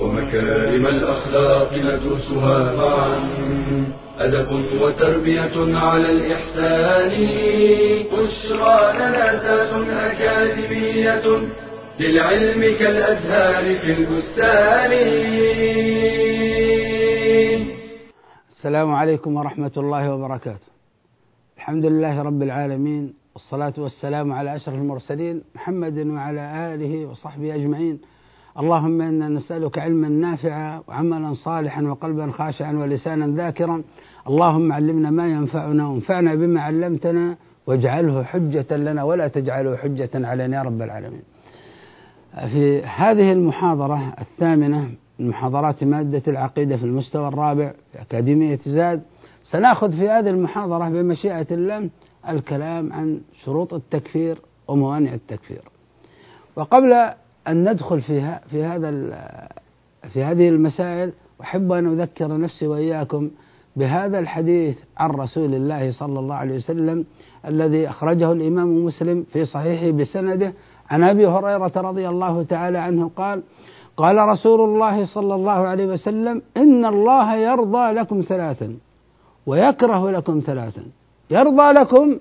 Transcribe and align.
ومكارم 0.00 0.86
الأخلاق 0.86 1.72
ندرسها 1.72 2.76
معا. 2.76 3.28
أدب 4.18 4.64
وتربية 4.82 5.76
على 5.78 6.12
الإحسان. 6.12 7.12
بشرى 8.12 8.92
لنا 8.94 9.26
ذات 9.42 9.72
أكاديمية. 9.88 11.48
للعلم 12.00 12.60
كالأزهار 12.78 13.78
في 13.78 13.92
البستان. 13.92 14.92
السلام 18.48 18.94
عليكم 18.94 19.36
ورحمة 19.36 19.72
الله 19.76 20.14
وبركاته. 20.14 20.68
الحمد 21.56 21.86
لله 21.86 22.22
رب 22.22 22.42
العالمين 22.42 23.14
والصلاة 23.34 23.72
والسلام 23.78 24.32
على 24.32 24.56
أشرف 24.56 24.74
المرسلين 24.74 25.42
محمد 25.54 25.98
وعلى 25.98 26.74
آله 26.74 27.06
وصحبه 27.06 27.54
أجمعين. 27.54 28.00
اللهم 28.58 29.00
إنا 29.00 29.28
نسألك 29.28 29.78
علما 29.78 30.08
نافعا 30.08 30.82
وعملا 30.88 31.34
صالحا 31.34 31.82
وقلبا 31.82 32.30
خاشعا 32.30 32.72
ولسانا 32.72 33.26
ذاكرا. 33.26 33.82
اللهم 34.28 34.72
علمنا 34.72 35.10
ما 35.10 35.28
ينفعنا 35.28 35.88
وانفعنا 35.88 36.34
بما 36.34 36.60
علمتنا 36.60 37.36
واجعله 37.66 38.22
حجة 38.22 38.76
لنا 38.76 39.02
ولا 39.02 39.28
تجعله 39.28 39.76
حجة 39.76 40.10
علينا 40.14 40.56
يا 40.56 40.62
رب 40.62 40.82
العالمين. 40.82 41.22
في 42.52 42.82
هذه 42.82 43.32
المحاضرة 43.32 44.14
الثامنة 44.20 44.90
من 45.18 45.28
محاضرات 45.28 45.84
مادة 45.84 46.22
العقيدة 46.28 46.76
في 46.76 46.84
المستوى 46.84 47.28
الرابع 47.28 47.72
في 47.92 48.02
أكاديمية 48.02 48.58
زاد 48.66 49.02
سنأخذ 49.42 49.92
في 49.92 50.08
هذه 50.08 50.30
المحاضرة 50.30 50.88
بمشيئة 50.88 51.46
الله 51.50 51.90
الكلام 52.28 52.92
عن 52.92 53.20
شروط 53.44 53.74
التكفير 53.74 54.38
وموانع 54.68 55.12
التكفير. 55.14 55.62
وقبل 56.56 57.10
أن 57.48 57.70
ندخل 57.70 58.00
فيها 58.00 58.40
في 58.50 58.64
هذا 58.64 58.90
في 60.12 60.24
هذه 60.24 60.48
المسائل. 60.48 61.12
أحب 61.40 61.72
أن 61.72 62.00
أذكر 62.00 62.38
نفسي 62.38 62.66
وإياكم 62.66 63.30
بهذا 63.76 64.18
الحديث 64.18 64.78
عن 64.96 65.10
رسول 65.10 65.54
الله 65.54 65.92
صلى 65.92 66.18
الله 66.18 66.34
عليه 66.34 66.56
وسلم 66.56 67.04
الذي 67.46 67.88
أخرجه 67.88 68.32
الإمام 68.32 68.84
مسلم 68.84 69.24
في 69.32 69.44
صحيحه 69.44 69.90
بسنده. 69.90 70.52
عن 70.90 71.02
أبي 71.02 71.26
هريرة 71.26 71.72
رضي 71.76 72.08
الله 72.08 72.42
تعالى 72.42 72.78
عنه 72.78 73.10
قال 73.16 73.42
قال 73.96 74.16
رسول 74.16 74.60
الله 74.60 75.14
صلى 75.14 75.34
الله 75.34 75.52
عليه 75.52 75.86
وسلم 75.86 76.42
إن 76.56 76.84
الله 76.84 77.36
يرضى 77.36 77.92
لكم 77.92 78.20
ثلاثا 78.20 78.76
ويكره 79.46 80.10
لكم 80.10 80.42
ثلاثا. 80.46 80.82
يرضى 81.30 81.72
لكم 81.72 82.18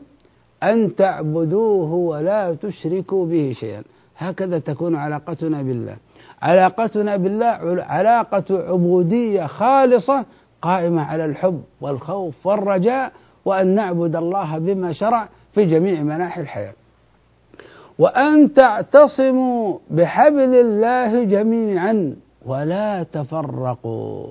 أن 0.64 0.96
تعبدوه 0.96 1.94
ولا 1.94 2.54
تشركوا 2.54 3.26
به 3.26 3.54
شيئا. 3.60 3.84
هكذا 4.18 4.60
تكون 4.60 4.96
علاقتنا 4.96 5.62
بالله. 5.62 5.96
علاقتنا 6.42 7.18
بالله 7.18 7.84
علاقة 7.84 8.46
عبودية 8.52 9.46
خالصة 9.46 10.26
قائمة 10.62 11.02
على 11.02 11.26
الحب 11.26 11.62
والخوف 11.82 12.46
والرجاء 12.48 13.12
وأن 13.46 13.76
نعبد 13.76 14.16
الله 14.16 14.58
بما 14.58 14.94
شرع 14.94 15.30
في 15.54 15.66
جميع 15.66 16.02
مناحي 16.02 16.42
الحياة. 16.42 16.74
وأن 18.00 18.54
تعتصموا 18.54 19.78
بحبل 19.90 20.56
الله 20.56 21.24
جميعا 21.24 22.16
ولا 22.46 23.04
تفرقوا. 23.04 24.28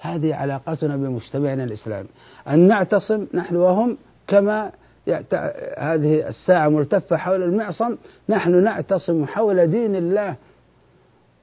هذه 0.00 0.34
علاقتنا 0.34 0.96
بمجتمعنا 0.96 1.64
الإسلامي. 1.64 2.08
أن 2.48 2.68
نعتصم 2.68 3.26
نحن 3.34 3.56
وهم 3.56 3.96
كما 4.26 4.70
هذه 5.78 6.28
الساعة 6.28 6.68
ملتفة 6.68 7.16
حول 7.16 7.42
المعصم 7.42 7.96
نحن 8.28 8.64
نعتصم 8.64 9.26
حول 9.26 9.66
دين 9.66 9.96
الله 9.96 10.34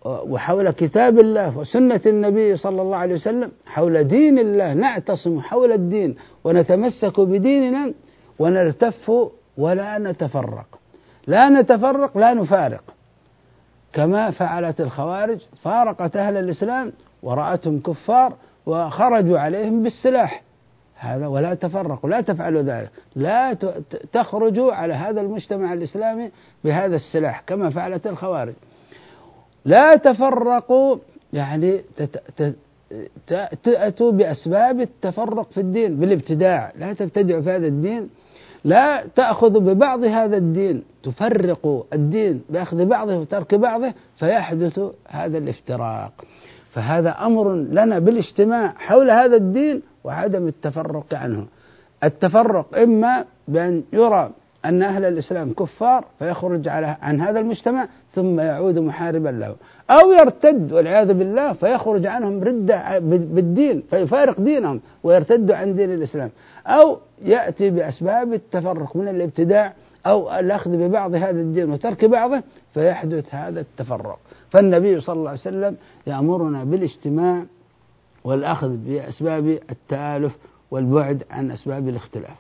وحول 0.06 0.72
كتاب 0.72 1.20
الله 1.20 1.58
وسنة 1.58 2.02
النبي 2.06 2.56
صلى 2.56 2.82
الله 2.82 2.98
عليه 2.98 3.16
وسلم. 3.16 3.52
حول 3.66 4.04
دين 4.04 4.40
الله 4.40 4.74
نعتصم 4.74 5.40
حول 5.40 5.72
الدين 5.72 6.16
ونتمسك 6.44 7.20
بديننا 7.20 7.94
ونلتف 8.40 9.12
ولا 9.58 9.98
نتفرق. 9.98 10.80
لا 11.28 11.50
نتفرق 11.50 12.18
لا 12.18 12.34
نفارق. 12.34 12.84
كما 13.94 14.32
فعلت 14.32 14.82
الخوارج 14.82 15.40
فارقت 15.62 16.16
أهل 16.16 16.38
الإسلام 16.38 16.94
ورأتهم 17.24 17.80
كفار 17.80 18.34
وخرجوا 18.66 19.40
عليهم 19.40 19.84
بالسلاح. 19.84 20.44
هذا 20.96 21.28
ولا 21.28 21.54
تفرقوا 21.54 22.10
لا 22.10 22.22
تفعلوا 22.22 22.62
ذلك. 22.62 22.90
لا 23.16 23.54
تخرجوا 24.14 24.74
على 24.74 24.94
هذا 24.94 25.22
المجتمع 25.22 25.74
الإسلامي 25.74 26.32
بهذا 26.64 26.96
السلاح 26.96 27.42
كما 27.42 27.70
فعلت 27.70 28.08
الخوارج. 28.08 28.54
لا 29.66 29.96
تفرقوا 29.96 30.98
يعني 31.34 31.82
تأتوا 33.64 34.12
بأسباب 34.12 34.82
التفرق 34.82 35.52
في 35.52 35.62
الدين 35.62 35.96
بالابتداع. 35.96 36.72
لا 36.80 36.94
تبتدعوا 36.94 37.42
في 37.42 37.50
هذا 37.50 37.68
الدين. 37.68 38.10
لا 38.64 39.04
تأخذوا 39.16 39.62
ببعض 39.62 40.04
هذا 40.04 40.38
الدين. 40.38 40.84
تفرقوا 41.04 41.84
الدين 41.94 42.42
بأخذ 42.50 42.86
بعضه 42.86 43.18
وترك 43.18 43.56
بعضه 43.56 43.94
فيحدث 44.18 44.82
هذا 45.08 45.38
الافتراق. 45.38 46.12
فهذا 46.72 47.10
أمر 47.10 47.54
لنا 47.54 48.00
بالاجتماع 48.00 48.74
حول 48.78 49.12
هذا 49.12 49.36
الدين 49.36 49.82
وعدم 50.04 50.48
التفرق 50.48 51.14
عنه. 51.14 51.46
التفرق 52.04 52.78
إما 52.78 53.26
بأن 53.48 53.84
يرى 53.94 54.32
أن 54.66 54.82
أهل 54.82 55.06
الإسلام 55.06 55.54
كفار 55.54 56.06
فيخرج 56.20 56.68
على 56.68 56.98
عن 57.02 57.22
هذا 57.22 57.40
المجتمع 57.40 57.88
ثم 58.12 58.40
يعود 58.40 58.80
محاربا 58.80 59.30
له. 59.30 59.56
أو 59.90 60.12
يرتد 60.12 60.72
والعياذ 60.72 61.14
بالله 61.14 61.54
فيخرج 61.54 62.06
عنهم 62.06 62.44
ردة 62.44 63.00
بالدين 63.00 63.84
فيفارق 63.90 64.42
دينهم 64.42 64.82
ويرتد 65.04 65.52
عن 65.52 65.76
دين 65.76 65.94
الإسلام. 65.94 66.30
أو 66.68 66.98
يأتي 67.22 67.70
بأسباب 67.70 68.34
التفرق 68.34 68.96
من 68.96 69.08
الابتداع 69.08 69.74
أو 70.06 70.32
الأخذ 70.40 70.72
ببعض 70.72 71.14
هذا 71.16 71.42
الدين 71.42 71.72
وترك 71.72 72.06
بعضه 72.06 72.44
فيحدث 72.74 73.36
هذا 73.36 73.60
التفرق. 73.60 74.20
فالنبي 74.50 75.02
صلى 75.02 75.16
الله 75.16 75.30
عليه 75.30 75.40
وسلم 75.40 75.76
يأمرنا 76.08 76.64
بالاجتماع 76.64 77.44
والأخذ 78.24 78.78
بأسباب 78.78 79.60
التآلف 79.72 80.38
والبعد 80.72 81.24
عن 81.32 81.52
أسباب 81.52 81.88
الاختلاف. 81.88 82.38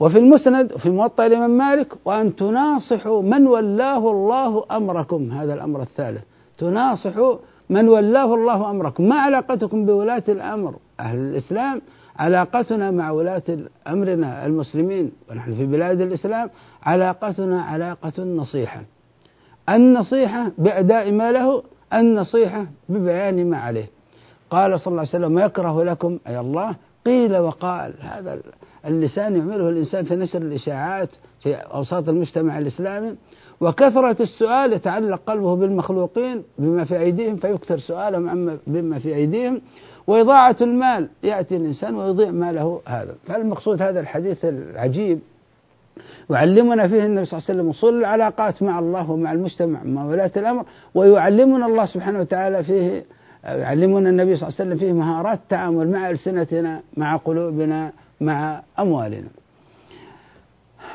وفي 0.00 0.18
المسند 0.18 0.72
وفي 0.72 0.90
موطأ 0.90 1.26
الإمام 1.26 1.50
مالك 1.50 1.92
وأن 2.04 2.36
تناصحوا 2.36 3.22
من 3.22 3.46
ولاه 3.46 4.10
الله 4.10 4.64
أمركم 4.70 5.30
هذا 5.32 5.54
الأمر 5.54 5.82
الثالث. 5.82 6.22
تناصحوا 6.58 7.36
من 7.70 7.88
ولاه 7.88 8.34
الله 8.34 8.70
أمركم. 8.70 9.08
ما 9.08 9.16
علاقتكم 9.16 9.86
بولاة 9.86 10.24
الأمر 10.28 10.74
أهل 11.00 11.18
الإسلام؟ 11.18 11.80
علاقتنا 12.18 12.90
مع 12.90 13.10
ولاة 13.10 13.42
أمرنا 13.88 14.46
المسلمين 14.46 15.12
ونحن 15.30 15.54
في 15.54 15.66
بلاد 15.66 16.00
الإسلام 16.00 16.50
علاقتنا 16.82 17.62
علاقة 17.62 18.12
النصيحة 18.18 18.82
النصيحة 19.68 20.50
بأداء 20.58 21.12
ما 21.12 21.32
له 21.32 21.62
النصيحة 21.92 22.66
ببيان 22.88 23.50
ما 23.50 23.56
عليه. 23.56 23.95
قال 24.56 24.80
صلى 24.80 24.86
الله 24.90 25.00
عليه 25.00 25.08
وسلم 25.10 25.32
ما 25.32 25.42
يكره 25.44 25.84
لكم؟ 25.84 26.18
أي 26.26 26.40
الله. 26.40 26.74
قيل 27.06 27.36
وقال. 27.36 27.92
هذا 28.00 28.38
اللسان 28.86 29.36
يعمله 29.36 29.68
الإنسان 29.68 30.04
في 30.04 30.16
نشر 30.16 30.42
الإشاعات 30.42 31.08
في 31.42 31.54
أوساط 31.54 32.08
المجتمع 32.08 32.58
الإسلامي. 32.58 33.16
وكثرة 33.60 34.22
السؤال 34.22 34.72
يتعلق 34.72 35.20
قلبه 35.26 35.56
بالمخلوقين 35.56 36.42
بما 36.58 36.84
في 36.84 36.98
أيديهم 36.98 37.36
فيكثر 37.36 37.78
سؤالهم 37.78 38.28
عما 38.28 38.58
بما 38.66 38.98
في 38.98 39.14
أيديهم. 39.14 39.60
وإضاعة 40.06 40.56
المال. 40.60 41.08
يأتي 41.22 41.56
الإنسان 41.56 41.94
ويضيع 41.94 42.30
ماله 42.30 42.80
هذا. 42.86 43.14
فالمقصود 43.26 43.82
هذا 43.82 44.00
الحديث 44.00 44.44
العجيب. 44.44 45.18
يعلمنا 46.30 46.88
فيه 46.88 47.06
النبي 47.06 47.24
صلى 47.24 47.38
الله 47.38 47.48
عليه 47.48 47.60
وسلم 47.60 47.70
اصول 47.70 47.98
العلاقات 47.98 48.62
مع 48.62 48.78
الله 48.78 49.10
ومع 49.10 49.32
المجتمع 49.32 49.82
مع 49.84 50.04
ولاة 50.04 50.30
الأمر. 50.36 50.64
ويعلمنا 50.94 51.66
الله 51.66 51.84
سبحانه 51.84 52.20
وتعالى 52.20 52.62
فيه 52.64 53.04
يعلمنا 53.46 54.10
النبي 54.10 54.36
صلى 54.36 54.48
الله 54.48 54.60
عليه 54.60 54.70
وسلم 54.70 54.78
فيه 54.78 54.92
مهارات 54.92 55.38
التعامل 55.38 55.90
مع 55.90 56.10
ألسنتنا 56.10 56.82
مع 56.96 57.16
قلوبنا 57.16 57.92
مع 58.20 58.62
أموالنا. 58.78 59.28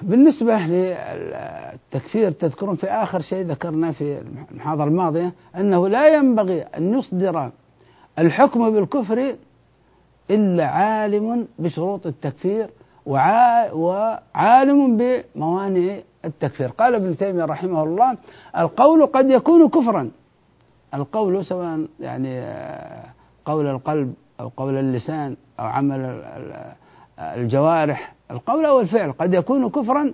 بالنسبة 0.01 0.57
للتكفير 0.57 2.31
تذكرون 2.31 2.75
في 2.75 2.87
آخر 2.87 3.21
شيء 3.21 3.45
ذكرنا 3.45 3.91
في 3.91 4.21
المحاضرة 4.51 4.83
الماضية 4.83 5.33
أنه 5.55 5.87
لا 5.87 6.07
ينبغي 6.15 6.61
أن 6.61 6.93
يصدر 6.99 7.51
الحكم 8.19 8.71
بالكفر 8.71 9.35
إلا 10.31 10.65
عالم 10.65 11.47
بشروط 11.59 12.07
التكفير 12.07 12.69
وعالم 13.75 14.97
بموانع 14.97 15.97
التكفير. 16.25 16.69
قال 16.69 16.95
ابن 16.95 17.17
تيمية 17.17 17.45
رحمه 17.45 17.83
الله 17.83 18.17
القول 18.57 19.05
قد 19.05 19.29
يكون 19.29 19.69
كفرا. 19.69 20.11
القول 20.93 21.45
سواء 21.45 21.87
يعني 21.99 22.39
آه، 22.39 23.05
قول 23.45 23.67
القلب 23.67 24.13
أو 24.39 24.51
قول 24.57 24.77
اللسان 24.77 25.35
أو 25.59 25.65
عمل 25.65 26.23
الجوارح. 27.19 28.13
القول 28.31 28.65
أو 28.65 28.79
الفعل 28.79 29.11
قد 29.11 29.33
يكون 29.33 29.69
كفرا 29.69 30.13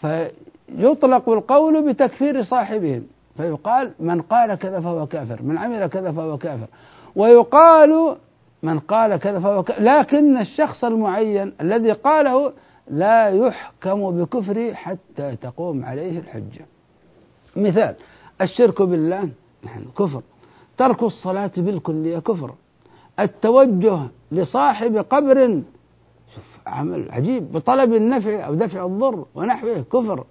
فيطلق 0.00 1.28
القول 1.28 1.92
بتكفير 1.92 2.42
صاحبه 2.42 3.02
فيقال 3.36 3.92
من 4.00 4.20
قال 4.20 4.54
كذا 4.54 4.80
فهو 4.80 5.06
كافر 5.06 5.42
من 5.42 5.58
عمل 5.58 5.86
كذا 5.86 6.12
فهو 6.12 6.38
كافر. 6.38 6.66
ويقال 7.16 8.16
من 8.62 8.78
قال 8.78 9.16
كذا 9.16 9.40
فهو 9.40 9.62
كافر. 9.62 9.82
لكن 9.82 10.36
الشخص 10.36 10.84
المعين 10.84 11.52
الذي 11.60 11.92
قاله 11.92 12.52
لا 12.90 13.28
يحكم 13.28 14.10
بكفره 14.10 14.72
حتى 14.72 15.36
تقوم 15.36 15.84
عليه 15.84 16.18
الحجة. 16.18 16.64
مثال 17.56 17.94
الشرك 18.40 18.82
بالله. 18.82 19.28
كفر. 19.98 20.22
ترك 20.76 21.02
الصلاة 21.02 21.52
بالكلية 21.56 22.18
كفر. 22.18 22.54
التوجه 23.20 23.98
لصاحب 24.32 24.96
قبر 24.96 25.62
شوف 26.34 26.44
عمل 26.66 27.10
عجيب 27.10 27.52
بطلب 27.52 27.94
النفع 27.94 28.46
أو 28.46 28.54
دفع 28.54 28.86
الضر 28.86 29.24
ونحوه 29.34 29.80
كفر. 29.80 30.24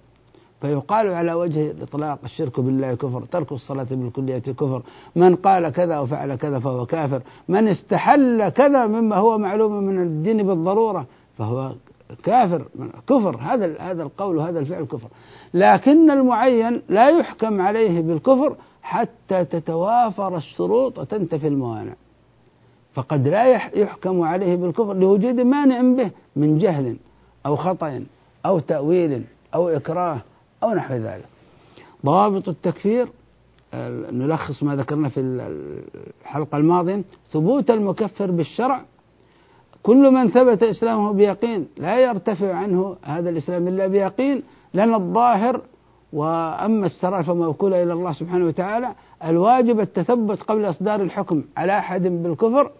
فيقال 0.60 1.08
على 1.08 1.32
وجه 1.32 1.70
الإطلاق 1.70 2.18
الشرك 2.24 2.60
بالله 2.60 2.94
كفر 2.94 3.22
ترك 3.24 3.52
الصلاة 3.52 3.86
بالكلية 3.90 4.38
كفر. 4.38 4.82
من 5.16 5.36
قال 5.36 5.68
كذا 5.68 5.98
وفعل 5.98 6.34
كذا 6.34 6.58
فهو 6.58 6.86
كافر. 6.86 7.22
من 7.48 7.68
استحل 7.68 8.48
كذا 8.48 8.86
مما 8.86 9.16
هو 9.16 9.38
معلوم 9.38 9.72
من 9.72 10.02
الدين 10.02 10.46
بالضرورة 10.46 11.06
فهو 11.38 11.72
كافر 12.22 12.64
كفر. 13.06 13.36
هذا 13.36 13.78
هذا 13.78 14.02
القول 14.02 14.36
وهذا 14.36 14.58
الفعل 14.58 14.84
كفر. 14.84 15.08
لكن 15.54 16.10
المعين 16.10 16.82
لا 16.88 17.08
يحكم 17.08 17.60
عليه 17.60 18.00
بالكفر 18.00 18.56
حتى 18.86 19.44
تتوافر 19.44 20.36
الشروط 20.36 20.98
وتنتفي 20.98 21.48
الموانع. 21.48 21.92
فقد 22.94 23.28
لا 23.28 23.44
يحكم 23.74 24.22
عليه 24.22 24.56
بالكفر 24.56 24.94
لوجود 24.94 25.40
مانع 25.40 25.80
به 25.96 26.10
من 26.36 26.58
جهل 26.58 26.96
أو 27.46 27.56
خطأ 27.56 28.04
أو 28.46 28.58
تأويل 28.58 29.24
أو 29.54 29.68
إكراه 29.68 30.18
أو 30.62 30.74
نحو 30.74 30.94
ذلك. 30.94 31.24
ضوابط 32.04 32.48
التكفير 32.48 33.08
نلخص 34.12 34.62
ما 34.62 34.76
ذكرنا 34.76 35.08
في 35.08 35.20
الحلقة 35.20 36.58
الماضية. 36.58 37.02
ثبوت 37.32 37.70
المكفر 37.70 38.30
بالشرع. 38.30 38.80
كل 39.82 40.10
من 40.10 40.28
ثبت 40.28 40.62
إسلامه 40.62 41.12
بيقين 41.12 41.68
لا 41.76 41.98
يرتفع 42.00 42.54
عنه 42.54 42.96
هذا 43.02 43.30
الإسلام 43.30 43.68
إلا 43.68 43.86
بيقين 43.86 44.42
لأن 44.74 44.94
الظاهر 44.94 45.60
وأما 46.12 46.86
السرائر 46.86 47.22
فموكولة 47.22 47.82
إلى 47.82 47.92
الله 47.92 48.12
سبحانه 48.12 48.46
وتعالى 48.46 48.94
الواجب 49.24 49.80
التثبت 49.80 50.42
قبل 50.42 50.64
إصدار 50.64 51.02
الحكم 51.02 51.44
على 51.56 51.78
أحد 51.78 52.02
بالكفر 52.02 52.70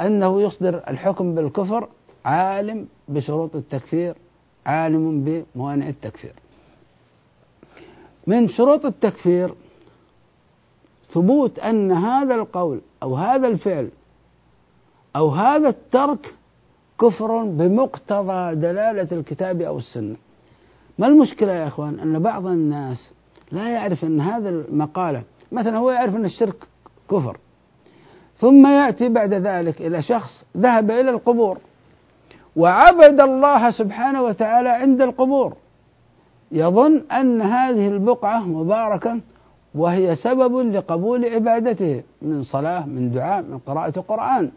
أنه 0.00 0.42
يصدر 0.42 0.82
الحكم 0.88 1.34
بالكفر 1.34 1.88
عالم 2.24 2.86
بشروط 3.08 3.56
التكفير 3.56 4.14
عالم 4.66 5.24
بموانع 5.24 5.88
التكفير. 5.88 6.32
من 8.26 8.48
شروط 8.48 8.86
التكفير 8.86 9.54
ثبوت 11.12 11.58
أن 11.58 11.92
هذا 11.92 12.34
القول 12.34 12.80
أو 13.02 13.14
هذا 13.14 13.48
الفعل 13.48 13.88
أو 15.16 15.28
هذا 15.28 15.68
الترك 15.68 16.34
كفر 17.00 17.44
بمقتضى 17.44 18.54
دلالة 18.54 19.08
الكتاب 19.12 19.60
أو 19.60 19.78
السنة. 19.78 20.16
ما 20.98 21.06
المشكلة 21.06 21.52
يا 21.52 21.66
إخوان؟ 21.66 22.00
أن 22.00 22.18
بعض 22.18 22.46
الناس 22.46 23.12
لا 23.52 23.68
يعرف 23.68 24.04
أن 24.04 24.20
هذا 24.20 24.48
المقالة 24.48 25.22
مثلا 25.52 25.78
هو 25.78 25.90
يعرف 25.90 26.16
أن 26.16 26.24
الشرك 26.24 26.66
كفر 27.10 27.36
ثم 28.36 28.66
يأتي 28.66 29.08
بعد 29.08 29.34
ذلك 29.34 29.80
إلى 29.80 30.02
شخص 30.02 30.44
ذهب 30.56 30.90
إلى 30.90 31.10
القبور 31.10 31.58
وعبد 32.56 33.20
الله 33.20 33.70
سبحانه 33.70 34.22
وتعالى 34.22 34.68
عند 34.68 35.00
القبور. 35.00 35.56
يظن 36.52 37.02
أن 37.12 37.42
هذه 37.42 37.88
البقعة 37.88 38.40
مباركة 38.40 39.20
وهي 39.74 40.14
سبب 40.16 40.56
لقبول 40.56 41.24
عبادته 41.24 42.02
من 42.22 42.42
صلاة 42.42 42.86
من 42.86 43.12
دعاء 43.12 43.42
من 43.42 43.58
قراءة 43.58 44.00
قرآن 44.00 44.50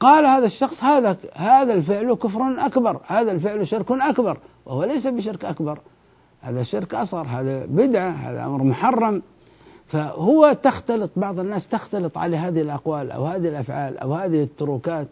فقال 0.00 0.26
هذا 0.26 0.46
الشخص 0.46 0.84
هذا 0.84 1.16
هذا 1.34 1.74
الفعل 1.74 2.14
كفر 2.14 2.66
أكبر 2.66 3.00
هذا 3.06 3.32
الفعل 3.32 3.68
شرك 3.68 3.92
أكبر 3.92 4.38
وهو 4.66 4.84
ليس 4.84 5.06
بشرك 5.06 5.44
أكبر. 5.44 5.78
هذا 6.40 6.62
شرك 6.62 6.94
أصغر 6.94 7.26
هذا 7.26 7.66
بدعة 7.66 8.10
هذا 8.10 8.44
أمر 8.44 8.62
محرم. 8.62 9.22
فهو 9.86 10.52
تختلط 10.62 11.10
بعض 11.16 11.38
الناس 11.38 11.68
تختلط 11.68 12.18
عليه 12.18 12.48
هذه 12.48 12.60
الأقوال 12.60 13.10
أو 13.10 13.24
هذه 13.24 13.48
الأفعال 13.48 13.98
أو 13.98 14.14
هذه 14.14 14.42
التروكات 14.42 15.06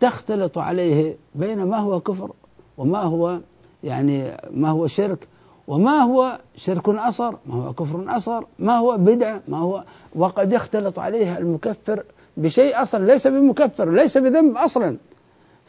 تختلط 0.00 0.58
عليه 0.58 1.16
بين 1.34 1.64
ما 1.64 1.76
هو 1.76 2.00
كفر 2.00 2.30
وما 2.78 2.98
هو 2.98 3.38
يعني 3.82 4.36
ما 4.50 4.68
هو 4.68 4.86
شرك 4.86 5.28
وما 5.66 6.02
هو 6.02 6.38
شرك 6.56 6.88
أصغر 6.88 7.38
ما 7.46 7.54
هو 7.54 7.72
كفر 7.72 8.04
أصغر 8.16 8.46
ما 8.58 8.78
هو 8.78 8.96
بدعة 8.96 9.40
ما 9.48 9.58
هو 9.58 9.84
وقد 10.14 10.52
يختلط 10.52 10.98
عليه 10.98 11.38
المكفر 11.38 12.04
بشيء 12.38 12.82
أصلا 12.82 13.04
ليس 13.06 13.26
بمكفر 13.26 13.90
ليس 13.90 14.18
بذنب 14.18 14.56
أصلا. 14.56 14.96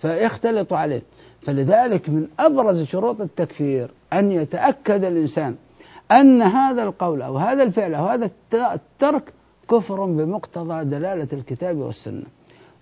فيختلط 0.02 0.74
عليه. 0.74 1.02
فلذلك 1.42 2.10
من 2.10 2.28
أبرز 2.40 2.84
شروط 2.84 3.22
التكفير 3.22 3.92
أن 4.14 4.32
يتأكد 4.32 5.04
الإنسان 5.04 5.56
أن 6.12 6.42
هذا 6.42 6.84
القول 6.84 7.22
أو 7.22 7.38
هذا 7.38 7.64
الفعل 7.64 7.96
أو 7.96 8.06
هذا 8.06 8.32
الترك 8.54 9.34
كفر 9.70 10.06
بمقتضى 10.06 10.84
دلالة 10.84 11.28
الكتاب 11.34 11.78
والسنة. 11.78 12.26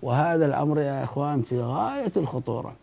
وهذا 0.02 0.46
الأمر 0.46 0.80
يا 0.80 1.04
إخوان 1.04 1.42
في 1.42 1.62
غاية 1.62 2.12
الخطورة. 2.18 2.76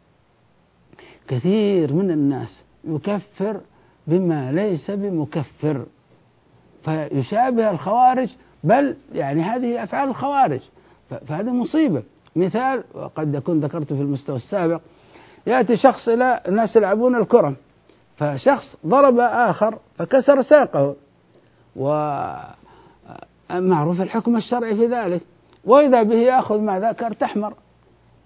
كثير 1.28 1.92
من 1.92 2.10
الناس 2.10 2.64
يكفر 2.84 3.60
بما 4.06 4.52
ليس 4.52 4.90
بمكفر. 4.90 5.86
فيشابه 6.84 7.70
الخوارج 7.70 8.28
بل 8.64 8.96
يعني 9.12 9.42
هذه 9.42 9.82
أفعال 9.82 10.08
الخوارج. 10.08 10.60
فهذه 11.10 11.52
مصيبة. 11.52 12.02
مثال 12.36 12.84
وقد 12.94 13.36
أكون 13.36 13.60
ذكرته 13.60 13.96
في 13.96 14.02
المستوى 14.02 14.36
السابق 14.36 14.80
يأتي 15.46 15.76
شخص 15.76 16.08
إلى 16.08 16.40
الناس 16.48 16.76
يلعبون 16.76 17.14
الكرة 17.14 17.54
فشخص 18.16 18.76
ضرب 18.86 19.18
آخر 19.18 19.78
فكسر 19.98 20.42
ساقه 20.42 20.94
ومعروف 21.76 22.50
الحكم 24.00 24.36
الشرعي 24.36 24.76
في 24.76 24.86
ذلك. 24.86 25.20
وإذا 25.64 26.02
به 26.02 26.14
يأخذ 26.14 26.60
ماذا؟ 26.60 26.92
كرت 26.92 27.22
أحمر. 27.22 27.54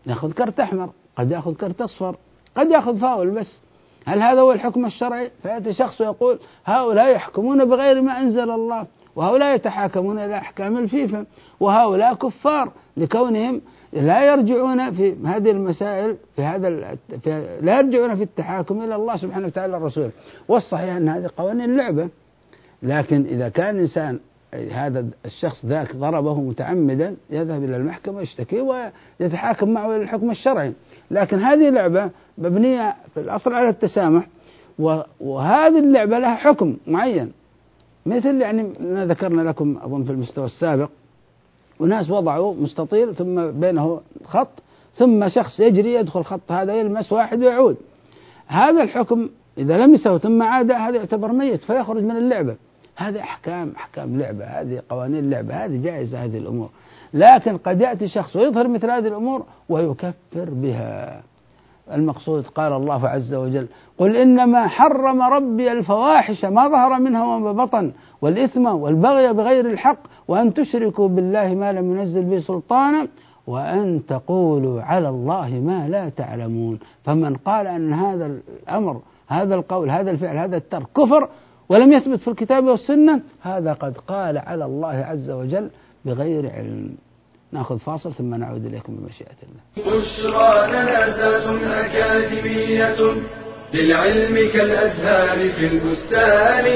يأخذ 0.06 0.32
كرت 0.32 0.60
أحمر 0.60 0.90
قد 1.16 1.30
يأخذ 1.30 1.54
كرت 1.54 1.80
أصفر 1.80 2.16
قد 2.56 2.70
يأخذ 2.70 2.98
فاول 2.98 3.30
بس. 3.30 3.58
هل 4.06 4.22
هذا 4.22 4.40
هو 4.40 4.52
الحكم 4.52 4.86
الشرعي؟ 4.86 5.30
فيأتي 5.42 5.72
شخص 5.72 6.00
ويقول 6.00 6.38
هؤلاء 6.64 7.14
يحكمون 7.14 7.64
بغير 7.64 8.02
ما 8.02 8.20
أنزل 8.20 8.50
الله. 8.50 8.86
وهؤلاء 9.16 9.54
يتحاكمون 9.54 10.18
إلى 10.18 10.36
أحكام 10.38 10.76
الفيفا 10.78 11.26
وهؤلاء 11.60 12.14
كفار 12.14 12.72
لكونهم 12.96 13.60
لا 13.92 14.26
يرجعون 14.26 14.92
في 14.92 15.16
هذه 15.26 15.50
المسائل 15.50 16.16
في 16.36 16.42
هذا 16.42 16.96
في 17.22 17.58
لا 17.60 17.78
يرجعون 17.78 18.14
في 18.14 18.22
التحاكم 18.22 18.82
إلى 18.82 18.94
الله 18.94 19.16
سبحانه 19.16 19.46
وتعالى 19.46 19.76
الرسول. 19.76 20.10
والصحيح 20.48 20.96
أن 20.96 21.08
هذه 21.08 21.30
قوانين 21.36 21.76
لعبة 21.76 22.08
لكن 22.82 23.26
إذا 23.26 23.48
كان 23.48 23.74
الإنسان 23.74 24.18
هذا 24.72 25.06
الشخص 25.24 25.64
ذاك 25.66 25.96
ضربه 25.96 26.40
متعمدا 26.40 27.16
يذهب 27.30 27.64
إلى 27.64 27.76
المحكمة 27.76 28.16
ويشتكي 28.16 28.60
ويتحاكم 29.20 29.70
معه 29.70 29.96
إلى 29.96 30.02
الحكم 30.02 30.30
الشرعي. 30.30 30.72
لكن 31.10 31.42
هذه 31.42 31.70
لعبة 31.70 32.10
مبنية 32.38 32.94
في 33.14 33.20
الأصل 33.20 33.52
على 33.52 33.68
التسامح 33.68 34.26
وهذه 35.20 35.78
اللعبة 35.78 36.18
لها 36.18 36.34
حكم 36.34 36.76
معين. 36.86 37.32
مثل 38.08 38.40
يعني 38.40 38.72
ما 38.80 39.06
ذكرنا 39.06 39.48
لكم 39.48 39.78
أظن 39.82 40.04
في 40.04 40.12
المستوى 40.12 40.44
السابق 40.44 40.90
وناس 41.80 42.10
وضعوا 42.10 42.54
مستطيل 42.54 43.14
ثم 43.14 43.50
بينه 43.50 44.00
خط 44.24 44.48
ثم 44.94 45.28
شخص 45.28 45.60
يجري 45.60 45.94
يدخل 45.94 46.20
الخط 46.20 46.52
هذا 46.52 46.74
يلمس 46.74 47.12
واحد 47.12 47.38
ويعود. 47.38 47.76
هذا 48.46 48.82
الحكم 48.82 49.28
إذا 49.58 49.78
لمسه 49.78 50.18
ثم 50.18 50.42
عاد 50.42 50.70
هذا 50.70 50.96
يعتبر 50.96 51.32
ميت 51.32 51.64
فيخرج 51.64 52.02
من 52.02 52.16
اللعبة. 52.16 52.56
هذه 52.96 53.20
أحكام 53.20 53.72
أحكام 53.76 54.18
لعبة 54.18 54.44
هذه 54.44 54.82
قوانين 54.88 55.30
لعبة 55.30 55.54
هذه 55.54 55.82
جائزة 55.82 56.24
هذه 56.24 56.38
الأمور. 56.38 56.68
لكن 57.14 57.56
قد 57.56 57.80
يأتي 57.80 58.08
شخص 58.08 58.36
ويظهر 58.36 58.68
مثل 58.68 58.90
هذه 58.90 59.08
الأمور 59.08 59.46
ويكفر 59.68 60.14
بها. 60.50 61.22
المقصود 61.92 62.46
قال 62.46 62.72
الله 62.72 63.08
عز 63.08 63.34
وجل 63.34 63.66
قل 63.98 64.16
إنما 64.16 64.66
حرم 64.68 65.22
ربي 65.22 65.72
الفواحش 65.72 66.44
ما 66.44 66.68
ظهر 66.68 67.00
منها 67.00 67.24
وما 67.24 67.52
بطن 67.52 67.92
والإثم 68.22 68.66
والبغي 68.66 69.32
بغير 69.32 69.70
الحق 69.70 69.98
وأن 70.28 70.54
تشركوا 70.54 71.08
بالله 71.08 71.54
ما 71.54 71.72
لم 71.72 71.98
ينزل 71.98 72.24
به 72.24 72.38
سلطانا 72.38 73.08
وأن 73.46 74.06
تقولوا 74.06 74.82
على 74.82 75.08
الله 75.08 75.48
ما 75.48 75.88
لا 75.88 76.08
تعلمون 76.08 76.78
فمن 77.04 77.36
قال 77.36 77.66
أن 77.66 77.92
هذا 77.92 78.26
الأمر 78.26 79.00
هذا 79.28 79.54
القول 79.54 79.90
هذا 79.90 80.10
الفعل 80.10 80.36
هذا 80.36 80.56
الترك 80.56 80.86
كفر 80.96 81.28
ولم 81.68 81.92
يثبت 81.92 82.18
في 82.18 82.28
الكتاب 82.28 82.64
والسنة 82.64 83.22
هذا 83.42 83.72
قد 83.72 83.96
قال 83.96 84.38
على 84.38 84.64
الله 84.64 84.88
عز 84.88 85.30
وجل 85.30 85.70
بغير 86.04 86.50
علم 86.50 86.96
ناخذ 87.52 87.78
فاصل 87.78 88.12
ثم 88.12 88.34
نعود 88.34 88.64
إليكم 88.66 88.96
بمشيئة 88.96 89.36
الله. 89.42 89.62
بشرى 89.76 90.66
لنا 90.68 91.16
ذات 91.16 91.46
أكاديمية 91.64 93.00
للعلم 93.74 94.34
كالأزهار 94.52 95.52
في 95.52 95.66
البستان. 95.66 96.66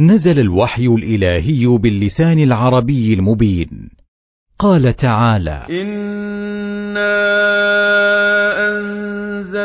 نزل 0.00 0.40
الوحي 0.40 0.86
الإلهي 0.86 1.66
باللسان 1.66 2.38
العربي 2.38 3.14
المبين. 3.14 3.90
قال 4.58 4.96
تعالى 4.96 5.66
إنا 5.70 7.18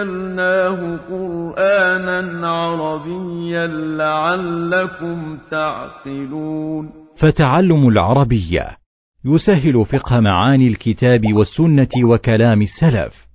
أنزلناه 0.01 0.97
قرآنا 1.09 2.47
عربيا 2.47 3.67
لعلكم 3.67 5.37
تعقلون. 5.51 6.89
فتعلم 7.17 7.87
العربية 7.87 8.77
يسهل 9.25 9.85
فقه 9.85 10.19
معاني 10.19 10.67
الكتاب 10.67 11.33
والسنة 11.33 11.89
وكلام 12.03 12.61
السلف. 12.61 13.27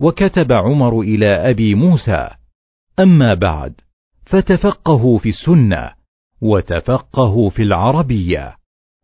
وكتب 0.00 0.52
عمر 0.52 1.00
إلى 1.00 1.50
أبي 1.50 1.74
موسى. 1.74 2.28
أما 3.00 3.34
بعد 3.34 3.72
فتفقهوا 4.26 5.18
في 5.18 5.28
السنة 5.28 5.90
وتفقهوا 6.42 7.50
في 7.50 7.62
العربية. 7.62 8.56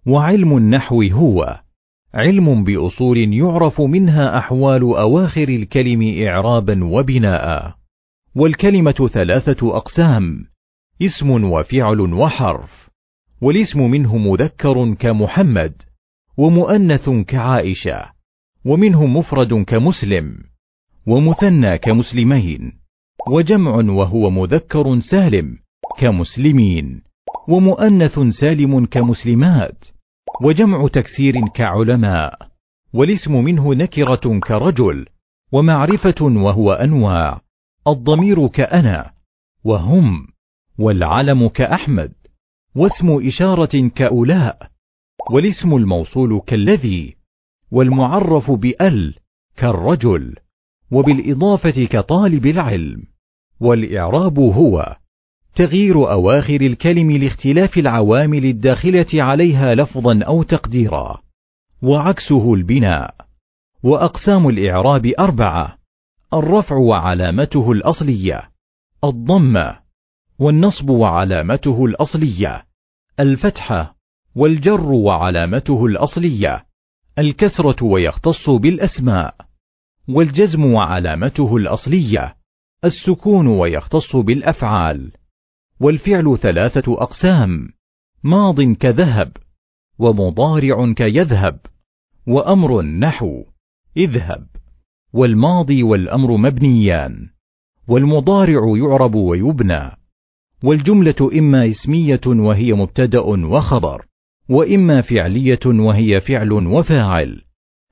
وعلم 0.06 0.56
النحو 0.56 1.02
هو 1.02 1.60
علم 2.14 2.64
بأصول 2.64 3.34
يعرف 3.34 3.80
منها 3.80 4.38
أحوال 4.38 4.82
أواخر 4.82 5.48
الكلم 5.48 6.26
اعرابا 6.26 6.84
وبناء. 6.84 7.74
والكلمة 8.34 9.08
ثلاثة 9.12 9.76
أقسام 9.76 10.44
اسم 11.02 11.44
وفعل 11.44 12.00
وحرف 12.00 12.88
والاسم 13.42 13.90
منه 13.90 14.16
مذكر 14.16 14.94
كمحمد 14.94 15.72
ومؤنث 16.38 17.10
كعائشة 17.10 18.06
ومنه 18.64 19.06
مفرد 19.06 19.54
كمسلم 19.54 20.38
ومثنى 21.06 21.78
كمسلمين 21.78 22.72
وجمع 23.28 23.74
وهو 23.74 24.30
مذكر 24.30 25.00
سالم 25.00 25.56
كمسلمين 25.98 27.02
ومؤنث 27.48 28.18
سالم 28.40 28.86
كمسلمات. 28.86 29.84
وجمع 30.40 30.88
تكسير 30.88 31.48
كعلماء 31.54 32.48
والاسم 32.94 33.44
منه 33.44 33.74
نكرة 33.74 34.40
كرجل 34.40 35.06
ومعرفة 35.52 36.14
وهو 36.22 36.72
أنواع 36.72 37.40
الضمير 37.86 38.48
كأنا 38.48 39.10
وهم 39.64 40.26
والعلم 40.78 41.48
كأحمد 41.48 42.12
واسم 42.76 43.26
إشارة 43.26 43.88
كأولاء 43.88 44.70
والاسم 45.30 45.76
الموصول 45.76 46.40
كالذي 46.46 47.16
والمعرف 47.70 48.50
بأل 48.50 49.14
كالرجل 49.56 50.36
وبالإضافة 50.92 51.84
كطالب 51.84 52.46
العلم 52.46 53.02
والإعراب 53.60 54.38
هو. 54.38 54.96
تغيير 55.54 56.12
أواخر 56.12 56.60
الكلم 56.60 57.10
لاختلاف 57.10 57.78
العوامل 57.78 58.44
الداخلة 58.44 59.06
عليها 59.14 59.74
لفظا 59.74 60.20
أو 60.22 60.42
تقديرا. 60.42 61.22
وعكسه 61.82 62.54
البناء. 62.54 63.14
وأقسام 63.82 64.48
الإعراب 64.48 65.06
أربعة 65.18 65.78
الرفع 66.34 66.76
وعلامته 66.76 67.72
الأصلية 67.72 68.50
الضمه 69.04 69.78
والنصب 70.38 70.90
وعلامته 70.90 71.84
الأصلية 71.84 72.64
الفتحه 73.20 73.94
والجر 74.34 74.92
وعلامته 74.92 75.86
الأصلية 75.86 76.64
الكسرة 77.18 77.84
ويختص 77.84 78.50
بالأسماء 78.50 79.34
والجزم 80.08 80.64
وعلامته 80.64 81.56
الأصلية 81.56 82.34
السكون 82.84 83.46
ويختص 83.46 84.16
بالأفعال. 84.16 85.12
والفعل 85.82 86.38
ثلاثة 86.38 87.02
أقسام 87.02 87.68
ماض 88.24 88.62
كذهب 88.62 89.36
ومضارع 89.98 90.92
كيذهب 90.92 91.58
وأمر 92.26 92.82
نحو 92.82 93.44
اذهب. 93.96 94.46
والماضي 95.12 95.82
والأمر 95.82 96.36
مبنيان 96.36 97.28
والمضارع 97.88 98.76
يعرب 98.76 99.14
ويبنى 99.14 99.90
والجملة 100.64 101.30
إما 101.38 101.66
اسمية 101.66 102.20
وهي 102.26 102.72
مبتدأ 102.72 103.20
وخبر 103.20 104.06
وإما 104.48 105.00
فعلية 105.00 105.60
وهي 105.66 106.20
فعل 106.20 106.52
وفاعل. 106.52 107.42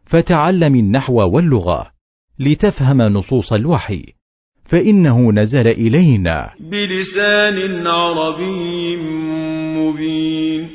فتعلم 0.04 0.74
النحو 0.74 1.14
واللغة 1.14 1.90
لتفهم 2.38 3.02
نصوص 3.02 3.52
الوحي. 3.52 4.19
فإنه 4.70 5.32
نزل 5.32 5.66
إلينا. 5.66 6.50
بلسان 6.60 7.86
عربي 7.86 8.96
مبين. 9.76 10.68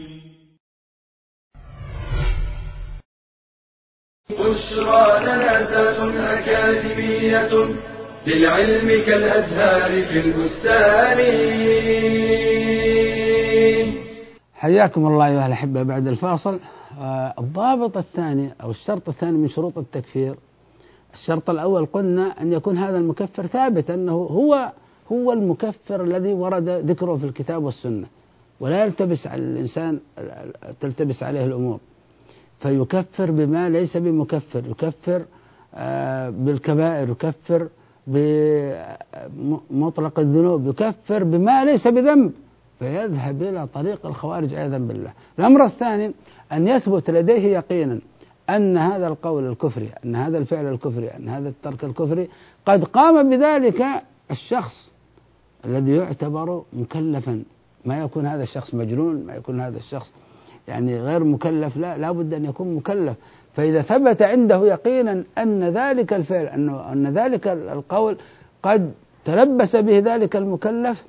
بشرى 4.30 5.24
لنا 5.24 5.64
أكاديمية 6.40 7.76
للعلم 8.28 8.88
كالأزهار 9.06 9.92
في 10.08 10.20
البستان. 10.20 11.20
حياكم 14.56 15.08
الله 15.08 15.28
أيها 15.28 15.48
الأحبة 15.48 15.84
بعد 15.84 16.08
الفاصل. 16.08 16.60
آه، 17.00 17.34
الضابط 17.40 17.98
الثاني 17.98 18.54
أو 18.64 18.72
الشرط 18.72 19.10
الثاني 19.10 19.38
من 19.38 19.50
شروط 19.50 19.78
التكفير 19.78 20.36
الشرط 21.16 21.50
الأول 21.50 21.86
قلنا 21.86 22.42
أن 22.42 22.54
يكون 22.54 22.78
هذا 22.78 22.98
المكفر 22.98 23.48
ثابت 23.48 23.92
أنه 23.92 24.14
هو 24.14 24.72
هو 25.12 25.34
المكفر 25.34 26.04
الذي 26.04 26.34
ورد 26.34 26.70
ذكره 26.70 27.18
في 27.18 27.24
الكتاب 27.24 27.64
والسنة. 27.64 28.08
ولا 28.60 28.86
يلتبس 28.86 29.28
على 29.28 29.42
الإنسان 29.42 30.00
تلتبس 30.82 31.24
عليه 31.24 31.46
الأمور. 31.46 31.80
فيكفر 32.60 33.32
بما 33.32 33.70
ليس 33.70 33.98
بمكفر. 33.98 34.64
يكفر 34.70 35.26
آه، 35.76 36.30
بالكبائر. 36.30 37.10
يكفر 37.10 37.68
بمطلق 38.08 39.00
الذنوب. 40.20 40.68
يكفر 40.68 41.24
بما 41.24 41.66
ليس 41.66 41.88
بذنب. 41.88 42.32
فيذهب 42.80 43.44
إلى 43.44 43.68
طريق 43.68 44.06
الخوارج 44.06 44.54
عياذا 44.54 44.78
بالله. 44.78 45.14
الأمر 45.40 45.66
الثاني 45.66 46.12
أن 46.52 46.68
يثبت 46.68 47.10
لديه 47.10 47.58
يقينا. 47.58 48.00
أن 48.50 48.78
هذا 48.78 49.08
القول 49.08 49.50
الكفري 49.50 49.90
أن 50.06 50.16
هذا 50.16 50.38
الفعل 50.38 50.66
الكفري 50.66 51.08
أن 51.08 51.30
هذا 51.30 51.50
الترك 51.50 51.84
الكفري 51.84 52.30
قد 52.66 52.84
قام 52.84 53.30
بذلك 53.30 53.82
الشخص 54.32 54.92
الذي 55.66 55.92
يعتبر 55.96 56.64
مكلفا. 56.74 57.44
ما 57.86 58.00
يكون 58.00 58.26
هذا 58.26 58.44
الشخص 58.44 58.74
مجنون 58.74 59.26
ما 59.26 59.36
يكون 59.36 59.62
هذا 59.62 59.78
الشخص 59.78 60.14
يعني 60.68 61.00
غير 61.00 61.24
مكلف 61.24 61.78
لا 61.78 61.98
لابد 61.98 62.34
أن 62.34 62.46
يكون 62.46 62.76
مكلف. 62.76 63.16
فإذا 63.54 63.82
ثبت 63.82 64.22
عنده 64.22 64.68
يقينا 64.68 65.24
أن 65.38 65.64
ذلك 65.64 66.14
الفعل 66.14 66.46
أنه 66.46 66.92
أن 66.92 67.18
ذلك 67.18 67.48
القول 67.48 68.18
قد 68.64 68.92
تلبس 69.26 69.76
به 69.76 70.00
ذلك 70.00 70.36
المكلف 70.36 71.06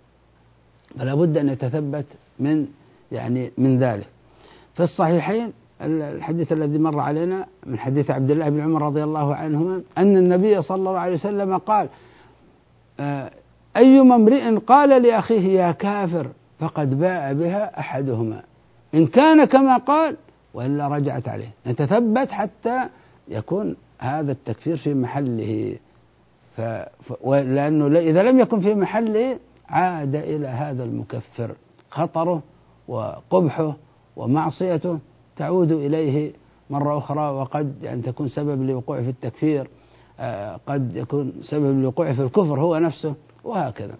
فلا 0.99 1.15
بد 1.15 1.37
أن 1.37 1.49
يتثبت 1.49 2.07
من 2.39 2.67
يعني 3.13 3.51
من 3.59 3.79
ذلك. 3.79 4.07
في 4.75 4.83
الصحيحين 4.83 5.53
الحديث 5.81 6.53
الذي 6.53 6.79
مر 6.79 7.01
علينا 7.01 7.47
من 7.67 7.79
حديث 7.79 8.11
عبد 8.11 8.31
الله 8.31 8.49
بن 8.49 8.61
عمر 8.61 8.83
رضي 8.83 9.05
الله 9.05 9.35
عنهما 9.35 9.83
أن 9.99 10.17
النبي 10.17 10.63
صلى 10.63 10.77
الله 10.77 10.99
عليه 10.99 11.15
وسلم 11.15 11.59
قال 11.59 11.89
آه، 13.01 13.31
أيما 13.77 14.15
امرئ 14.15 14.57
قال 14.57 15.03
لأخيه 15.03 15.61
يا 15.61 15.73
كافر 15.73 16.27
فقد 16.59 16.99
باء 16.99 17.35
بها 17.35 17.81
أحدهما. 17.81 18.43
إن 18.95 19.07
كان 19.07 19.45
كما 19.45 19.77
قال 19.77 20.17
وإلا 20.55 20.89
رجعت 20.89 21.29
عليه. 21.29 21.49
نتثبت 21.67 22.31
حتى 22.31 22.89
يكون 23.29 23.77
هذا 23.99 24.33
التكفير 24.33 24.77
في 24.77 24.95
محله. 24.95 25.77
ف... 26.57 26.61
ف... 26.61 27.27
لأنه 27.29 27.99
إذا 27.99 28.23
لم 28.23 28.41
يكن 28.41 28.61
في 28.61 28.75
محله 28.75 29.39
عاد 29.69 30.15
إلى 30.15 30.47
هذا 30.47 30.85
المكفر 30.85 31.51
خطره 31.91 32.43
وقبحه 32.89 33.77
ومعصيته. 34.17 34.99
تعود 35.37 35.73
إليه 35.73 36.33
مرة 36.71 36.99
أخرى 36.99 37.31
وقد 37.31 37.83
يعني 37.83 38.03
تكون 38.03 38.29
سبب 38.29 38.63
لوقوع 38.63 39.03
في 39.03 39.09
التكفير 39.09 39.69
آه، 40.21 40.61
قد 40.67 40.97
يكون 40.97 41.33
سبب 41.43 41.83
لوقوع 41.83 42.13
في 42.13 42.23
الكفر 42.23 42.61
هو 42.61 42.79
نفسه 42.79 43.15
وهكذا. 43.45 43.95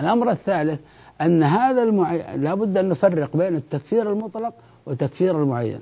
الأمر 0.00 0.30
الثالث 0.30 0.80
أن 1.20 1.42
هذا 1.42 1.82
المعين 1.82 2.42
لابد 2.42 2.76
أن 2.76 2.88
نفرق 2.88 3.36
بين 3.36 3.56
التكفير 3.56 4.12
المطلق 4.12 4.54
وتكفير 4.86 5.42
المعين. 5.42 5.80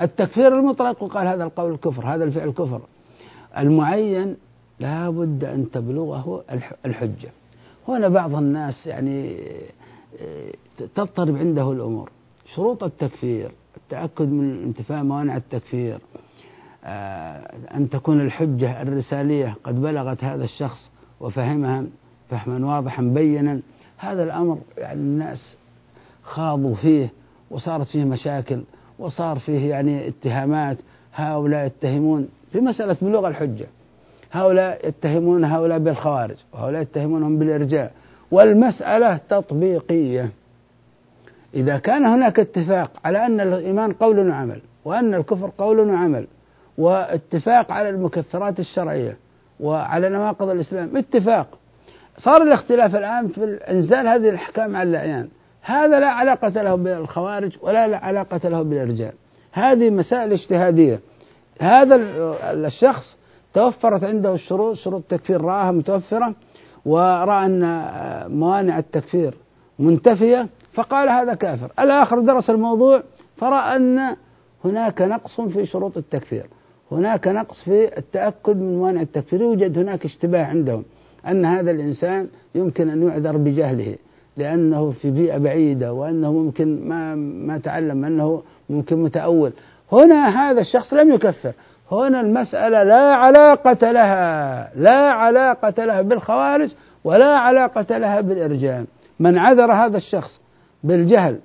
التكفير 0.00 0.58
المطلق 0.58 1.02
وقال 1.02 1.26
هذا 1.26 1.44
القول 1.44 1.72
الكفر 1.72 2.06
هذا 2.06 2.24
الفعل 2.24 2.50
كفر. 2.50 2.80
المعين 3.58 4.36
لابد 4.80 5.44
أن 5.44 5.70
تبلغه 5.70 6.44
الحجة. 6.86 7.30
هنا 7.88 8.08
بعض 8.08 8.34
الناس 8.34 8.86
يعني 8.86 9.36
آه، 10.20 10.52
تضطرب 10.94 11.36
عنده 11.36 11.72
الأمور. 11.72 12.10
شروط 12.54 12.84
التكفير 12.84 13.52
التأكد 13.76 14.28
من 14.28 14.62
انتفاء 14.62 15.02
موانع 15.02 15.36
التكفير. 15.36 15.98
آه، 16.84 17.52
أن 17.74 17.90
تكون 17.90 18.20
الحجة 18.20 18.82
الرسالية 18.82 19.54
قد 19.64 19.82
بلغت 19.82 20.24
هذا 20.24 20.44
الشخص 20.44 20.90
وفهمها 21.20 21.84
فهما 22.30 22.66
واضحا 22.74 23.02
بينا. 23.02 23.60
هذا 23.98 24.22
الأمر 24.22 24.58
يعني 24.78 25.00
الناس 25.00 25.56
خاضوا 26.22 26.74
فيه 26.74 27.12
وصارت 27.50 27.86
فيه 27.86 28.04
مشاكل 28.04 28.62
وصار 28.98 29.38
فيه 29.38 29.70
يعني 29.70 30.08
اتهامات. 30.08 30.78
هؤلاء 31.14 31.66
يتهمون 31.66 32.28
في 32.52 32.60
مسألة 32.60 32.96
بلوغ 33.02 33.28
الحجة. 33.28 33.66
هؤلاء 34.32 34.88
يتهمون 34.88 35.44
هؤلاء 35.44 35.78
بالخوارج 35.78 36.36
وهؤلاء 36.52 36.82
يتهمونهم 36.82 37.38
بالإرجاء. 37.38 37.92
والمسألة 38.30 39.16
تطبيقية. 39.16 40.30
إذا 41.56 41.78
كان 41.78 42.06
هناك 42.06 42.40
اتفاق 42.40 42.90
على 43.04 43.26
أن 43.26 43.40
الإيمان 43.40 43.92
قول 43.92 44.28
وعمل 44.28 44.60
وأن 44.84 45.14
الكفر 45.14 45.50
قول 45.58 45.80
وعمل 45.80 46.26
واتفاق 46.78 47.72
على 47.72 47.88
المكفرات 47.88 48.58
الشرعية 48.58 49.16
وعلى 49.60 50.08
نواقض 50.08 50.48
الإسلام 50.48 50.96
اتفاق. 50.96 51.46
صار 52.18 52.42
الاختلاف 52.42 52.96
الآن 52.96 53.28
في 53.28 53.58
إنزال 53.70 54.08
هذه 54.08 54.28
الأحكام 54.28 54.76
على 54.76 54.90
الأعيان. 54.90 55.28
هذا 55.62 56.00
لا 56.00 56.06
علاقة 56.06 56.48
له 56.48 56.74
بالخوارج 56.74 57.56
ولا 57.62 57.96
علاقة 57.96 58.48
له 58.48 58.62
بالإرجاء 58.62 59.14
هذه 59.52 59.90
مسائل 59.90 60.32
اجتهادية. 60.32 61.00
هذا 61.60 61.96
الشخص 62.44 63.16
توفرت 63.54 64.04
عنده 64.04 64.34
الشروط 64.34 64.76
شروط 64.76 65.00
التكفير 65.00 65.40
رآها 65.40 65.72
متوفرة 65.72 66.34
ورأى 66.86 67.46
أن 67.46 67.82
موانع 68.38 68.78
التكفير 68.78 69.34
منتفية. 69.78 70.48
فقال 70.76 71.08
هذا 71.08 71.34
كافر. 71.34 71.70
الآخر 71.80 72.20
درس 72.20 72.50
الموضوع 72.50 73.02
فرأى 73.36 73.76
أن 73.76 74.16
هناك 74.64 75.02
نقص 75.02 75.40
في 75.40 75.66
شروط 75.66 75.96
التكفير. 75.96 76.46
هناك 76.92 77.28
نقص 77.28 77.64
في 77.64 77.98
التأكد 77.98 78.56
من 78.56 78.78
موانع 78.78 79.00
التكفير. 79.00 79.40
يوجد 79.40 79.78
هناك 79.78 80.04
اشتباه 80.04 80.44
عندهم 80.44 80.84
أن 81.28 81.44
هذا 81.44 81.70
الإنسان 81.70 82.28
يمكن 82.54 82.90
أن 82.90 83.08
يعذر 83.08 83.36
بجهله 83.36 83.96
لأنه 84.36 84.90
في 84.90 85.10
بيئة 85.10 85.38
بعيدة 85.38 85.92
وأنه 85.92 86.32
ممكن 86.32 86.88
ما 86.88 87.14
ما 87.14 87.58
تعلم 87.58 88.04
أنه 88.04 88.42
ممكن 88.70 89.02
متأول. 89.02 89.52
هنا 89.92 90.28
هذا 90.28 90.60
الشخص 90.60 90.94
لم 90.94 91.12
يكفر. 91.12 91.52
هنا 91.92 92.20
المسألة 92.20 92.82
لا 92.82 93.14
علاقة 93.14 93.90
لها 93.90 94.70
لا 94.76 94.96
علاقة 94.96 95.84
لها 95.84 96.02
بالخوارج 96.02 96.70
ولا 97.04 97.34
علاقة 97.38 97.98
لها 97.98 98.20
بالإرجاء. 98.20 98.84
من 99.20 99.38
عذر 99.38 99.72
هذا 99.72 99.96
الشخص 99.96 100.40
بالجهل. 100.86 101.38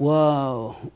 و 0.00 0.08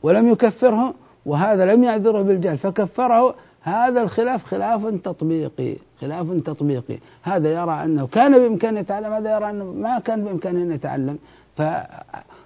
ولم 0.03 0.31
يكفره 0.31 0.93
وهذا 1.25 1.65
لم 1.65 1.83
يعذره 1.83 2.21
بالجهل 2.21 2.57
فكفره 2.57 3.35
هذا 3.61 4.01
الخلاف 4.01 4.43
خلاف 4.43 4.85
تطبيقي 5.03 5.75
خلاف 6.01 6.27
تطبيقي. 6.45 6.97
هذا 7.23 7.49
يرى 7.49 7.83
أنه 7.83 8.07
كان 8.07 8.39
بإمكانه 8.39 8.79
يتعلم 8.79 9.13
هذا 9.13 9.35
يرى 9.35 9.49
أنه 9.49 9.65
ما 9.65 9.99
كان 9.99 10.23
بإمكانه 10.23 10.61
أن 10.61 10.71
يتعلم. 10.71 11.17
ف 11.57 11.61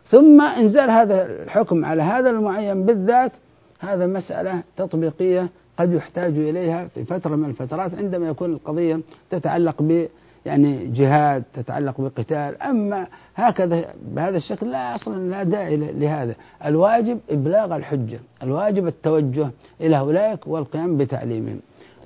ثم 0.06 0.42
إنزال 0.42 0.90
هذا 0.90 1.26
الحكم 1.44 1.86
على 1.86 2.02
هذا 2.02 2.30
المعين 2.30 2.86
بالذات. 2.86 3.32
هذا 3.80 4.08
مسألة 4.08 4.64
تطبيقية 4.78 5.50
قد 5.78 5.94
يحتاج 5.94 6.38
إليها 6.38 6.88
في 6.88 7.04
فترة 7.04 7.36
من 7.36 7.50
الفترات 7.50 7.94
عندما 7.94 8.28
يكون 8.28 8.54
القضية 8.54 9.00
تتعلق 9.30 9.82
ب 9.82 10.08
يعني 10.46 10.88
جهاد 10.88 11.44
تتعلق 11.54 12.02
بقتال 12.02 12.62
أما 12.62 13.08
هكذا 13.36 13.86
بهذا 14.16 14.38
الشكل 14.38 14.72
لا 14.72 14.96
أصلا 14.96 15.30
لا 15.30 15.44
داعي 15.44 15.78
لهذا. 15.78 16.36
الواجب 16.66 17.20
إبلاغ 17.30 17.76
الحجة 17.76 18.20
الواجب 18.44 18.88
التوجه 18.88 19.50
إلى 19.82 20.00
أولئك 20.00 20.48
والقيام 20.48 20.98
بتعليمهم. 20.98 21.60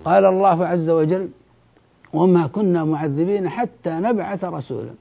قال 0.06 0.26
الله 0.26 0.66
عز 0.66 0.90
وجل 0.90 1.30
وما 2.14 2.48
كنا 2.48 2.84
معذبين 2.84 3.50
حتى 3.50 3.90
نبعث 3.90 4.44
رسولا. 4.44 4.92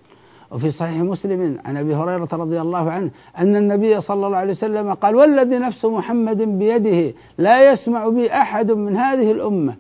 وفي 0.51 0.71
صحيح 0.71 0.97
مسلم 0.97 1.59
عن 1.65 1.77
أبي 1.77 1.95
هريرة 1.95 2.29
رضي 2.33 2.61
الله 2.61 2.91
عنه 2.91 3.11
أن 3.39 3.57
النبي 3.57 4.01
صلى 4.01 4.27
الله 4.27 4.37
عليه 4.37 4.53
وسلم 4.53 4.95
قال 4.95 5.17
والذي 5.17 5.59
نفس 5.59 5.85
محمد 5.85 6.43
بيده 6.43 7.15
لا 7.39 7.73
يسمع 7.73 8.09
بي 8.09 8.33
أحد 8.33 8.71
من 8.71 8.97
هذه 8.97 9.33
الأمة 9.33 9.75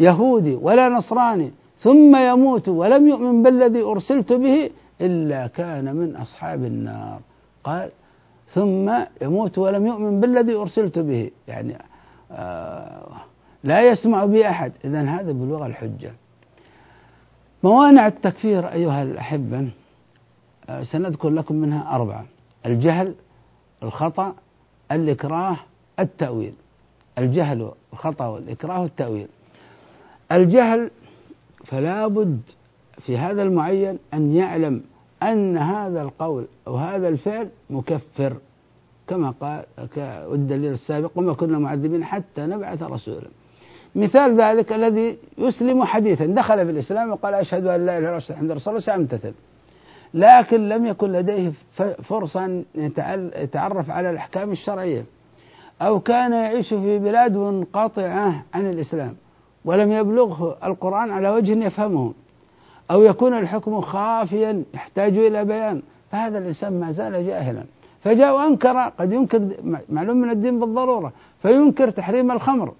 يهودي 0.00 0.54
ولا 0.54 0.88
نصراني. 0.88 1.50
ثم 1.78 2.16
يموت 2.16 2.68
ولم 2.68 3.08
يؤمن 3.08 3.42
بالذي 3.42 3.82
أرسلت 3.82 4.32
به 4.32 4.70
إلا 5.00 5.46
كان 5.46 5.96
من 5.96 6.16
أصحاب 6.16 6.64
النار. 6.64 7.20
قال 7.64 7.90
ثم 8.46 8.92
يموت 9.22 9.58
ولم 9.58 9.86
يؤمن 9.86 10.20
بالذي 10.20 10.54
أرسلت 10.54 10.98
به. 10.98 11.30
يعني 11.48 11.78
آه 12.32 13.08
لا 13.64 13.90
يسمع 13.90 14.24
بي 14.24 14.48
أحد. 14.48 14.72
إذا 14.84 15.02
هذا 15.02 15.32
بلغة 15.32 15.66
الحجة. 15.66 16.12
موانع 17.62 18.06
التكفير 18.06 18.72
أيها 18.72 19.02
الأحبة 19.02 19.68
آه 20.68 20.82
سنذكر 20.82 21.30
لكم 21.30 21.54
منها 21.54 21.94
أربعة. 21.94 22.24
الجهل 22.66 23.14
الخطأ 23.82 24.34
الإكراه 24.92 25.56
التأويل. 25.98 26.52
الجهل 27.18 27.70
الخطأ 27.92 28.26
والإكراه 28.26 28.80
والتأويل. 28.80 29.28
الجهل 30.32 30.90
فلا 31.66 32.06
بد 32.06 32.40
في 32.98 33.18
هذا 33.18 33.42
المعين 33.42 33.98
أن 34.14 34.32
يعلم 34.32 34.82
أن 35.22 35.56
هذا 35.56 36.02
القول 36.02 36.46
أو 36.66 36.76
هذا 36.76 37.08
الفعل 37.08 37.48
مكفر 37.70 38.36
كما 39.08 39.30
قال 39.30 39.64
والدليل 40.30 40.72
السابق 40.72 41.10
وما 41.16 41.32
كنا 41.32 41.58
معذبين 41.58 42.04
حتى 42.04 42.46
نبعث 42.46 42.82
رسولا. 42.82 43.28
مثال 43.94 44.40
ذلك 44.40 44.72
الذي 44.72 45.16
يسلم 45.38 45.84
حديثا. 45.84 46.26
دخل 46.26 46.64
في 46.64 46.70
الإسلام 46.70 47.10
وقال 47.10 47.34
أشهد 47.34 47.66
أن 47.66 47.86
لا 47.86 47.98
إله 47.98 48.08
إلا 48.08 48.18
الله 48.18 48.22
محمد 48.30 48.50
رسول 48.50 48.74
الله. 48.74 48.86
سأمتثل. 48.86 49.32
لكن 50.14 50.68
لم 50.68 50.86
يكن 50.86 51.12
لديه 51.12 51.52
فرصة 52.02 52.44
أن 52.44 52.64
يتعرف 53.36 53.90
على 53.90 54.10
الأحكام 54.10 54.52
الشرعية. 54.52 55.04
أو 55.82 56.00
كان 56.00 56.32
يعيش 56.32 56.68
في 56.68 56.98
بلاد 56.98 57.36
منقطعة 57.36 58.44
عن 58.54 58.70
الإسلام. 58.70 59.16
ولم 59.66 59.92
يبلغه 59.92 60.56
القرآن 60.64 61.10
على 61.10 61.30
وجه 61.30 61.64
يفهمه 61.64 62.12
أو 62.90 63.02
يكون 63.02 63.38
الحكم 63.38 63.80
خافيا 63.80 64.62
يحتاج 64.74 65.18
إلى 65.18 65.44
بيان 65.44 65.82
فهذا 66.10 66.38
الإنسان 66.38 66.80
ما 66.80 66.92
زال 66.92 67.26
جاهلا. 67.26 67.64
فجاء 68.00 68.36
وأنكر 68.36 68.78
قد 68.98 69.12
ينكر 69.12 69.48
معلوم 69.88 70.16
من 70.16 70.30
الدين 70.30 70.60
بالضرورة 70.60 71.12
فينكر 71.42 71.90
تحريم 71.90 72.30
الخمر. 72.30 72.72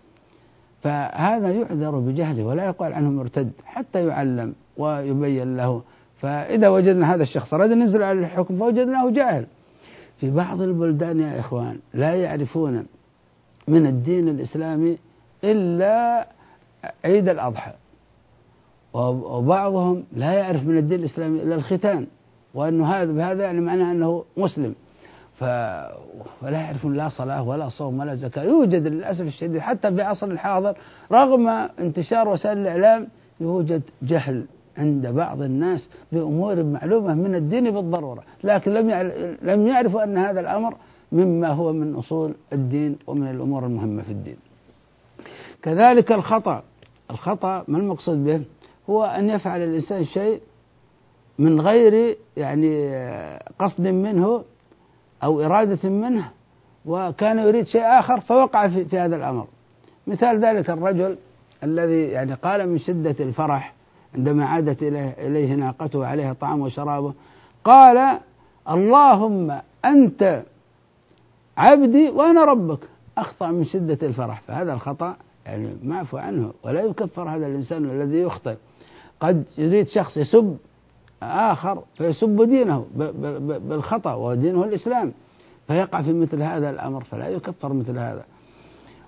فهذا 0.82 1.52
يعذر 1.52 1.98
بجهله 1.98 2.44
ولا 2.44 2.66
يقال 2.66 2.92
عنه 2.92 3.10
مرتد 3.10 3.50
حتى 3.64 4.06
يعلم 4.06 4.54
ويبين 4.76 5.56
له. 5.56 5.82
فإذا 6.20 6.68
وجدنا 6.68 7.14
هذا 7.14 7.22
الشخص 7.22 7.54
أراد 7.54 7.70
أن 7.70 7.80
ينزل 7.80 8.02
على 8.02 8.20
الحكم 8.20 8.58
فوجدناه 8.58 9.10
جاهل. 9.10 9.46
في 10.20 10.30
بعض 10.30 10.60
البلدان 10.62 11.20
يا 11.20 11.40
إخوان 11.40 11.78
لا 11.94 12.14
يعرفون 12.14 12.86
من 13.68 13.86
الدين 13.86 14.28
الإسلامي 14.28 14.98
إلا 15.44 16.26
عيد 17.04 17.28
الأضحى. 17.28 17.72
وبعضهم 18.94 20.04
لا 20.12 20.32
يعرف 20.32 20.66
من 20.66 20.78
الدين 20.78 20.98
الإسلامي 20.98 21.42
إلا 21.42 21.54
الختان 21.54 22.06
وأنه 22.54 22.86
هذا 22.86 23.12
بهذا 23.12 23.44
يعني 23.44 23.60
معناه 23.60 23.92
أنه 23.92 24.24
مسلم. 24.36 24.74
ف... 25.34 25.44
ولا 26.42 26.60
يعرفون 26.60 26.94
لا 26.94 27.08
صلاة 27.08 27.42
ولا 27.48 27.68
صوم 27.68 28.00
ولا 28.00 28.14
زكاة. 28.14 28.42
يوجد 28.42 28.86
للأسف 28.86 29.26
الشديد 29.26 29.58
حتى 29.58 29.94
في 29.94 30.02
عصر 30.02 30.26
الحاضر 30.26 30.76
رغم 31.12 31.48
انتشار 31.78 32.28
وسائل 32.28 32.58
الإعلام 32.58 33.08
يوجد 33.40 33.82
جهل 34.02 34.44
عند 34.78 35.06
بعض 35.06 35.42
الناس 35.42 35.88
بأمور 36.12 36.62
معلومة 36.62 37.14
من 37.14 37.34
الدين 37.34 37.70
بالضرورة. 37.70 38.22
لكن 38.44 38.74
لم 38.74 38.90
لم 39.42 39.66
يعرفوا 39.66 40.02
أن 40.04 40.18
هذا 40.18 40.40
الأمر 40.40 40.74
مما 41.12 41.48
هو 41.48 41.72
من 41.72 41.94
أصول 41.94 42.34
الدين 42.52 42.96
ومن 43.06 43.30
الأمور 43.30 43.66
المهمة 43.66 44.02
في 44.02 44.12
الدين. 44.12 44.36
كذلك 45.62 46.12
الخطأ. 46.12 46.62
الخطأ 47.10 47.64
ما 47.68 47.78
المقصود 47.78 48.24
به؟ 48.24 48.42
هو 48.90 49.04
أن 49.04 49.30
يفعل 49.30 49.62
الإنسان 49.62 50.04
شيء 50.04 50.40
من 51.38 51.60
غير 51.60 52.16
يعني 52.36 52.96
قصد 53.58 53.86
منه 53.86 54.44
أو 55.22 55.40
إرادة 55.40 55.88
منه 55.88 56.30
وكان 56.86 57.38
يريد 57.38 57.66
شيء 57.66 57.82
آخر 57.82 58.20
فوقع 58.20 58.68
في, 58.68 58.84
في 58.84 58.98
هذا 58.98 59.16
الأمر. 59.16 59.46
مثال 60.06 60.44
ذلك 60.44 60.70
الرجل 60.70 61.16
الذي 61.62 62.02
يعني 62.02 62.34
قال 62.34 62.68
من 62.68 62.78
شدة 62.78 63.16
الفرح 63.20 63.72
عندما 64.14 64.46
عادت 64.46 64.82
إليه, 64.82 65.14
إليه 65.18 65.54
ناقته 65.54 66.06
عليها 66.06 66.32
طعام 66.32 66.60
وشرابه 66.60 67.14
قال 67.64 68.18
اللهم 68.70 69.60
أنت 69.84 70.42
عبدي 71.56 72.10
وأنا 72.10 72.44
ربك. 72.44 72.80
أخطأ 73.18 73.50
من 73.50 73.64
شدة 73.64 73.98
الفرح. 74.02 74.40
فهذا 74.40 74.72
الخطأ 74.72 75.16
يعني 75.46 75.76
معفو 75.82 76.16
عنه 76.16 76.52
ولا 76.62 76.80
يكفر 76.80 77.28
هذا 77.28 77.46
الإنسان 77.46 77.90
الذي 77.90 78.18
يخطئ. 78.18 78.56
قد 79.20 79.44
يريد 79.58 79.86
شخص 79.86 80.16
يسب 80.16 80.56
آخر 81.22 81.82
فيسب 81.94 82.42
دينه 82.42 82.86
بالخطأ 83.68 84.14
ودينه 84.14 84.64
الإسلام. 84.64 85.12
فيقع 85.66 86.02
في 86.02 86.12
مثل 86.12 86.42
هذا 86.42 86.70
الأمر 86.70 87.04
فلا 87.04 87.28
يكفر 87.28 87.72
مثل 87.72 87.98
هذا. 87.98 88.24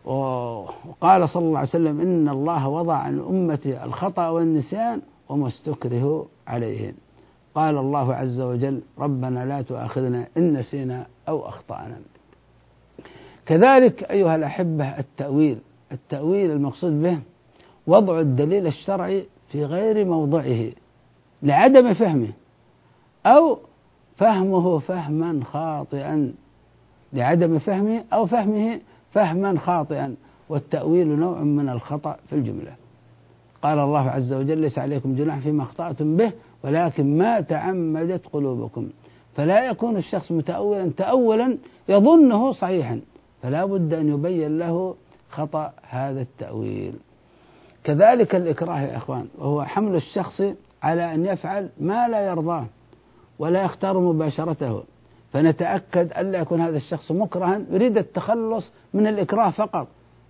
وقال 0.05 1.29
صلى 1.29 1.43
الله 1.43 1.59
عليه 1.59 1.69
وسلم 1.69 2.01
إن 2.01 2.29
الله 2.29 2.69
وضع 2.69 2.95
عن 2.95 3.19
أمتي 3.19 3.85
الخطأ 3.85 4.29
والنسيان 4.29 5.03
وما 5.29 5.49
استكرهوا 5.49 6.25
عليه 6.47 6.95
قال 7.55 7.79
الله 7.79 8.15
عز 8.15 8.41
وجل 8.41 8.81
ربنا 8.99 9.45
لا 9.45 9.63
تؤاخذنا 9.63 10.27
إن 10.37 10.53
نسينا 10.53 11.07
أو 11.29 11.49
أخطأنا. 11.49 11.99
كذلك 13.47 14.03
أيها 14.11 14.37
الأحبة 14.37 14.85
التأويل. 14.85 15.59
التأويل 15.93 16.51
المقصود 16.51 17.03
به 17.03 17.19
وضع 17.87 18.21
الدليل 18.21 18.67
الشرعي 18.67 19.25
في 19.49 19.65
غير 19.65 20.05
موضعه 20.05 20.71
لعدم 21.43 21.95
فهمه 21.95 22.29
أو 23.27 23.59
فهمه 24.17 24.79
فهما 24.79 25.45
خاطئا 25.45 26.33
لعدم 27.13 27.59
فهمه 27.59 28.05
أو 28.13 28.27
فهمه 28.27 28.81
فهما 29.11 29.59
خاطئا 29.59 30.15
والتأويل 30.49 31.09
نوع 31.09 31.39
من 31.39 31.69
الخطأ 31.69 32.17
في 32.29 32.33
الجملة. 32.33 32.73
قال 33.63 33.79
الله 33.79 34.11
عز 34.11 34.33
وجل 34.33 34.59
ليس 34.59 34.79
عليكم 34.79 35.15
جناح 35.15 35.39
فيما 35.39 35.63
أخطأتم 35.63 36.17
به 36.17 36.33
ولكن 36.65 37.19
ما 37.19 37.41
تعمدت 37.41 38.27
قلوبكم. 38.27 38.89
فلا 39.35 39.67
يكون 39.67 39.97
الشخص 39.97 40.33
متأولا 40.33 40.91
تأولا 40.97 41.57
يظنه 41.89 42.53
صحيحا 42.53 43.01
فلا 43.43 43.65
بد 43.65 43.95
أن 43.95 44.09
يبين 44.09 44.59
له 44.59 44.95
خطأ 45.31 45.73
هذا 45.89 46.21
التأويل. 46.21 46.95
كذلك 47.85 48.35
الإكراه 48.35 48.81
يا 48.81 48.97
إخوان 48.97 49.29
وهو 49.39 49.65
حمل 49.65 49.95
الشخص 49.95 50.43
على 50.83 51.15
أن 51.15 51.27
يفعل 51.27 51.69
ما 51.81 52.09
لا 52.09 52.27
يرضاه 52.27 52.67
ولا 53.39 53.63
يختار 53.63 54.01
مباشرته. 54.01 54.83
فنتأكد 55.33 56.13
ألا 56.19 56.39
يكون 56.39 56.61
هذا 56.61 56.77
الشخص 56.77 57.13
مكرها 57.13 57.61
يريد 57.71 57.99
التخلص 57.99 58.73
من 58.95 59.07
الإكراه 59.07 59.51
فقط. 59.51 59.89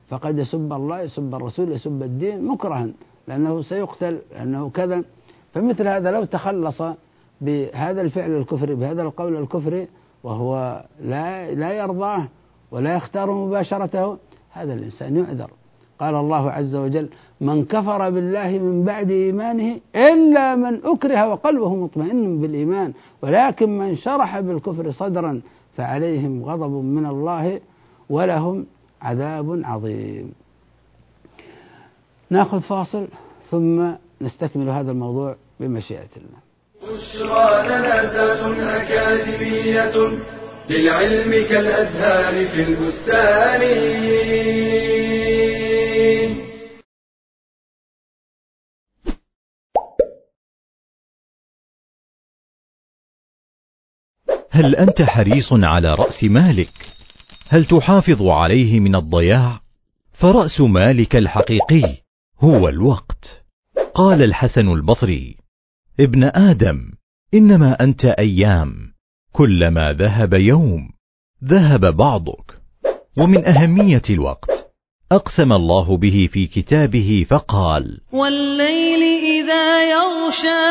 فقد 0.09 0.39
يسب 0.39 0.73
الله 0.73 1.01
يسب 1.01 1.35
الرسول 1.35 1.73
يسب 1.73 2.03
الدين 2.03 2.45
مكرها 2.45 2.89
لأنه 3.29 3.63
سيقتل 3.63 4.19
لأنه 4.33 4.71
كذا. 4.71 5.03
فمثل 5.55 5.89
هذا 5.89 6.11
لو 6.11 6.25
تخلص 6.25 6.83
بهذا 7.41 8.01
الفعل 8.01 8.31
الكفري 8.31 8.75
بهذا 8.75 9.03
القول 9.03 9.37
الكفري 9.37 9.89
وهو 10.23 10.85
لا 11.01 11.55
لا 11.55 11.73
يرضاه 11.73 12.25
ولا 12.71 12.97
يختار 12.97 13.31
مباشرته 13.31 14.17
هذا 14.53 14.75
الإنسان 14.75 15.17
يعذر. 15.17 15.51
قال 16.01 16.15
الله 16.15 16.51
عز 16.51 16.75
وجل 16.75 17.09
من 17.41 17.65
كفر 17.65 18.11
بالله 18.11 18.59
من 18.59 18.85
بعد 18.85 19.11
إيمانه 19.11 19.81
إلا 19.97 20.57
من 20.57 20.81
أكره 20.85 21.29
وقلبه 21.29 21.75
مطمئن 21.75 22.41
بالإيمان 22.41 22.93
ولكن 23.23 23.79
من 23.79 23.97
شرح 23.97 24.41
بالكفر 24.41 24.91
صدرا 24.91 25.41
فعليهم 25.77 26.45
غضب 26.45 26.85
من 26.85 27.07
الله 27.07 27.61
ولهم 28.11 28.67
عذاب 29.03 29.61
عظيم. 29.65 30.33
ناخذ 32.31 32.61
فاصل 32.61 33.09
ثم 33.51 33.91
نستكمل 34.21 34.69
هذا 34.69 34.91
الموضوع 34.91 35.37
بمشيئة 35.61 36.13
الله. 36.17 36.39
بشرى 36.83 37.69
أكاديمية 38.83 40.19
للعلم 40.71 41.31
كالأزهار 41.49 42.49
في 42.49 42.63
البستان 42.63 43.63
هل 54.51 54.77
أنت 54.77 55.03
حريص 55.03 55.53
على 55.53 55.95
رأس 55.95 56.25
مالك؟ 56.25 56.73
هل 57.49 57.65
تحافظ 57.65 58.23
عليه 58.23 58.81
من 58.81 58.95
الضياع؟ 58.95 59.61
فرأس 60.13 60.61
مالك 60.61 61.17
الحقيقي 61.17 61.97
هو 62.41 62.69
الوقت. 62.69 63.43
قال 63.95 64.23
الحسن 64.23 64.69
البصري: 64.69 65.37
ابن 66.01 66.25
آدم، 66.25 66.93
إنما 67.35 67.85
أنت 67.85 68.05
أيام، 68.05 68.93
كلما 69.39 69.93
ذهب 69.93 70.35
يوم، 70.35 70.89
ذهب 71.45 71.97
بعضك. 71.97 72.59
ومن 73.19 73.45
أهمية 73.45 74.03
الوقت، 74.11 74.51
أقسم 75.13 75.53
الله 75.53 75.97
به 75.97 76.29
في 76.33 76.47
كتابه 76.47 77.27
فقال: 77.31 78.01
والليل 78.13 79.03
إذا 79.23 79.91
يغشى 79.91 80.67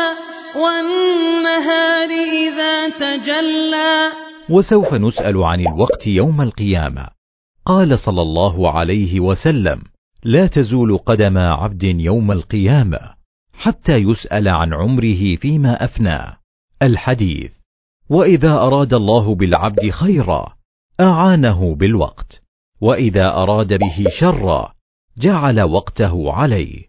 والنهار 0.56 2.10
إذا 2.44 2.88
تجلى. 2.88 4.12
وسوف 4.50 4.94
نسأل 4.94 5.42
عن 5.42 5.60
الوقت 5.60 6.06
يوم 6.06 6.40
القيامة. 6.40 7.08
قال 7.66 7.98
صلى 7.98 8.22
الله 8.22 8.70
عليه 8.70 9.20
وسلم 9.20 9.82
لا 10.24 10.46
تزول 10.46 10.98
قدم 10.98 11.38
عبد 11.38 11.84
يوم 11.84 12.32
القيامة 12.32 12.98
حتى 13.52 13.96
يسأل 13.96 14.48
عن 14.48 14.74
عمره 14.74 15.36
فيما 15.36 15.84
أفناه 15.84 16.36
الحديث 16.82 17.57
وإذا 18.10 18.52
أراد 18.52 18.94
الله 18.94 19.34
بالعبد 19.34 19.90
خيرا 19.90 20.54
أعانه 21.00 21.74
بالوقت. 21.74 22.42
وإذا 22.80 23.26
أراد 23.34 23.74
به 23.74 24.06
شرا 24.20 24.72
جعل 25.18 25.60
وقته 25.60 26.32
عليه. 26.32 26.88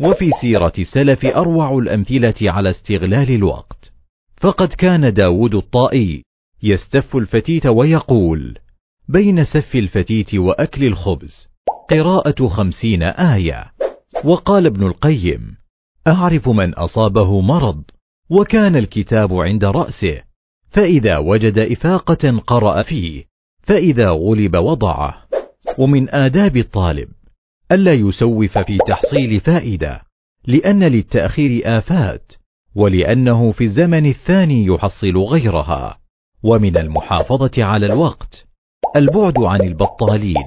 وفي 0.00 0.30
سيرة 0.40 0.72
السلف 0.78 1.26
أروع 1.26 1.78
الأمثلة 1.78 2.34
على 2.42 2.70
استغلال 2.70 3.30
الوقت. 3.30 3.92
فقد 4.40 4.68
كان 4.68 5.14
داود 5.14 5.54
الطائي 5.54 6.22
يستف 6.62 7.16
الفتيت 7.16 7.66
ويقول 7.66 8.58
بين 9.08 9.44
سف 9.44 9.76
الفتيت 9.76 10.34
وأكل 10.34 10.84
الخبز 10.84 11.48
قراءة 11.90 12.48
خمسين 12.48 13.02
آية. 13.02 13.72
وقال 14.24 14.66
ابن 14.66 14.86
القيم 14.86 15.56
أعرف 16.06 16.48
من 16.48 16.74
أصابه 16.74 17.40
مرض 17.40 17.82
وكان 18.30 18.76
الكتاب 18.76 19.34
عند 19.34 19.64
رأسه. 19.64 20.29
فإذا 20.70 21.18
وجد 21.18 21.58
إفاقة 21.58 22.38
قرأ 22.46 22.82
فيه 22.82 23.24
فإذا 23.62 24.08
غلب 24.10 24.56
وضعه. 24.56 25.14
ومن 25.78 26.14
آداب 26.14 26.56
الطالب 26.56 27.08
ألا 27.72 27.94
يسوف 27.94 28.58
في 28.58 28.78
تحصيل 28.88 29.40
فائدة 29.40 30.02
لأن 30.46 30.82
للتأخير 30.82 31.78
آفات 31.78 32.32
ولأنه 32.74 33.52
في 33.52 33.64
الزمن 33.64 34.06
الثاني 34.06 34.66
يحصل 34.66 35.16
غيرها. 35.16 35.98
ومن 36.42 36.76
المحافظة 36.76 37.64
على 37.64 37.86
الوقت 37.86 38.46
البعد 38.96 39.38
عن 39.38 39.60
البطالين 39.60 40.46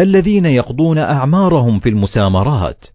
الذين 0.00 0.46
يقضون 0.46 0.98
أعمارهم 0.98 1.78
في 1.78 1.88
المسامرات. 1.88 2.86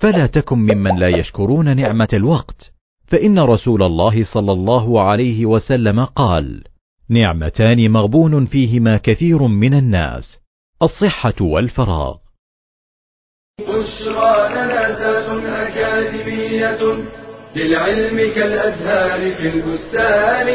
فلا 0.00 0.26
تكن 0.26 0.58
ممن 0.58 0.98
لا 0.98 1.08
يشكرون 1.08 1.76
نعمة 1.76 2.08
الوقت. 2.12 2.72
فإن 3.08 3.38
رسول 3.38 3.82
الله 3.82 4.24
صلى 4.34 4.52
الله 4.52 5.02
عليه 5.02 5.46
وسلم 5.46 6.04
قال: 6.04 6.64
نعمتان 7.08 7.90
مغبون 7.90 8.46
فيهما 8.46 8.96
كثير 8.96 9.42
من 9.42 9.74
الناس 9.74 10.38
الصحة 10.82 11.34
والفراغ. 11.40 12.16
بشرى 13.60 14.48
لنا 14.50 15.68
أكاديمية 15.68 17.04
للعلم 17.56 18.34
كالأزهار 18.34 19.34
في 19.36 19.48
البستان. 19.48 20.48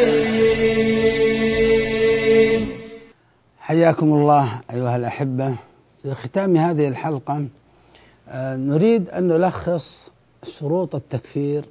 حياكم 3.60 4.14
الله 4.14 4.62
أيها 4.72 4.96
الأحبة. 4.96 5.56
في 6.04 6.14
ختام 6.14 6.58
هذه 6.58 6.88
الحلقة 6.88 7.48
آه، 8.30 8.56
نريد 8.56 9.10
أن 9.10 9.28
نلخص 9.28 10.12
شروط 10.60 10.96
التكفير 10.96 11.66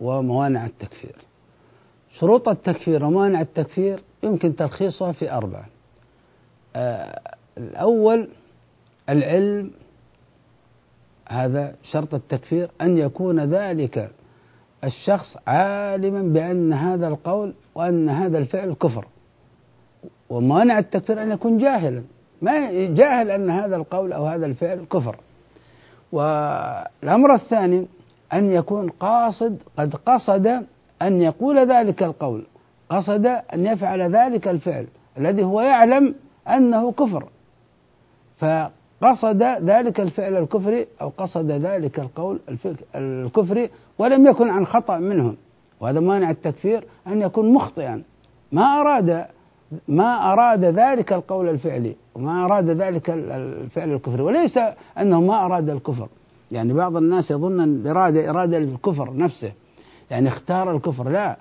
وموانع 0.00 0.66
التكفير. 0.66 1.16
شروط 2.12 2.48
التكفير 2.48 3.04
وموانع 3.04 3.40
التكفير 3.40 4.02
يمكن 4.22 4.56
تلخيصها 4.56 5.12
في 5.12 5.32
أربعة. 5.32 5.66
آه، 6.76 7.20
الأول 7.58 8.28
العلم 9.08 9.70
هذا 11.28 11.74
شرط 11.82 12.14
التكفير 12.14 12.70
أن 12.80 12.98
يكون 12.98 13.40
ذلك 13.40 14.10
الشخص 14.84 15.36
عالما 15.46 16.22
بأن 16.22 16.72
هذا 16.72 17.08
القول 17.08 17.54
وأن 17.74 18.08
هذا 18.08 18.38
الفعل 18.38 18.74
كفر. 18.74 19.06
ومانع 20.30 20.78
التكفير 20.78 21.22
أن 21.22 21.30
يكون 21.30 21.58
جاهلا. 21.58 22.02
ما 22.42 22.70
جاهل 22.86 23.30
أن 23.30 23.50
هذا 23.50 23.76
القول 23.76 24.12
أو 24.12 24.26
هذا 24.26 24.46
الفعل 24.46 24.84
كفر. 24.90 25.16
والأمر 26.12 27.34
الثاني 27.34 27.86
أن 28.32 28.52
يكون 28.52 28.90
قاصد 28.90 29.58
قد 29.78 29.94
قصد 29.94 30.46
أن 31.02 31.20
يقول 31.22 31.58
ذلك 31.58 32.02
القول. 32.02 32.44
قصد 32.88 33.26
أن 33.26 33.66
يفعل 33.66 34.16
ذلك 34.16 34.48
الفعل 34.48 34.86
الذي 35.18 35.44
هو 35.44 35.60
يعلم 35.60 36.14
أنه 36.48 36.92
كفر. 36.92 37.28
فقصد 38.38 39.42
ذلك 39.42 40.00
الفعل 40.00 40.36
الكفري 40.36 40.86
أو 41.00 41.08
قصد 41.08 41.50
ذلك 41.50 42.00
القول 42.00 42.40
الكفري 42.94 43.70
ولم 43.98 44.26
يكن 44.26 44.48
عن 44.48 44.66
خطأ 44.66 44.98
منهم 44.98 45.36
وهذا 45.80 46.00
مانع 46.00 46.30
التكفير 46.30 46.84
أن 47.06 47.22
يكون 47.22 47.52
مخطئا. 47.52 48.02
ما 48.52 48.80
أراد 48.80 49.26
ما 49.88 50.32
أراد 50.32 50.64
ذلك 50.64 51.12
القول 51.12 51.48
الفعلي 51.48 51.96
وما 52.14 52.44
أراد 52.44 52.70
ذلك 52.70 53.10
الفعل 53.10 53.92
الكفري 53.92 54.22
وليس 54.22 54.58
أنه 54.98 55.20
ما 55.20 55.46
أراد 55.46 55.70
الكفر. 55.70 56.08
يعني 56.52 56.72
بعض 56.72 56.96
الناس 56.96 57.30
يظن 57.30 57.60
أن 57.60 57.76
الإرادة 57.76 58.30
إرادة 58.30 58.58
الكفر 58.58 59.16
نفسه. 59.16 59.52
يعني 60.10 60.28
اختار 60.28 60.76
الكفر. 60.76 61.08
لا 61.08 61.36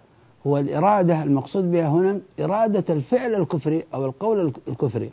هو 0.47 0.57
الإرادة 0.57 1.23
المقصود 1.23 1.71
بها 1.71 1.87
هنا 1.87 2.19
إرادة 2.39 2.93
الفعل 2.93 3.35
الكفري 3.35 3.83
أو 3.93 4.05
القول 4.05 4.53
الكفري. 4.67 5.11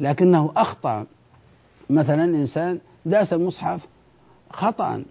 لكنه 0.00 0.52
أخطأ. 0.56 1.06
مثلا 1.90 2.24
إنسان 2.24 2.78
داس 3.06 3.32
المصحف 3.32 3.86
خطأ. 4.50 5.04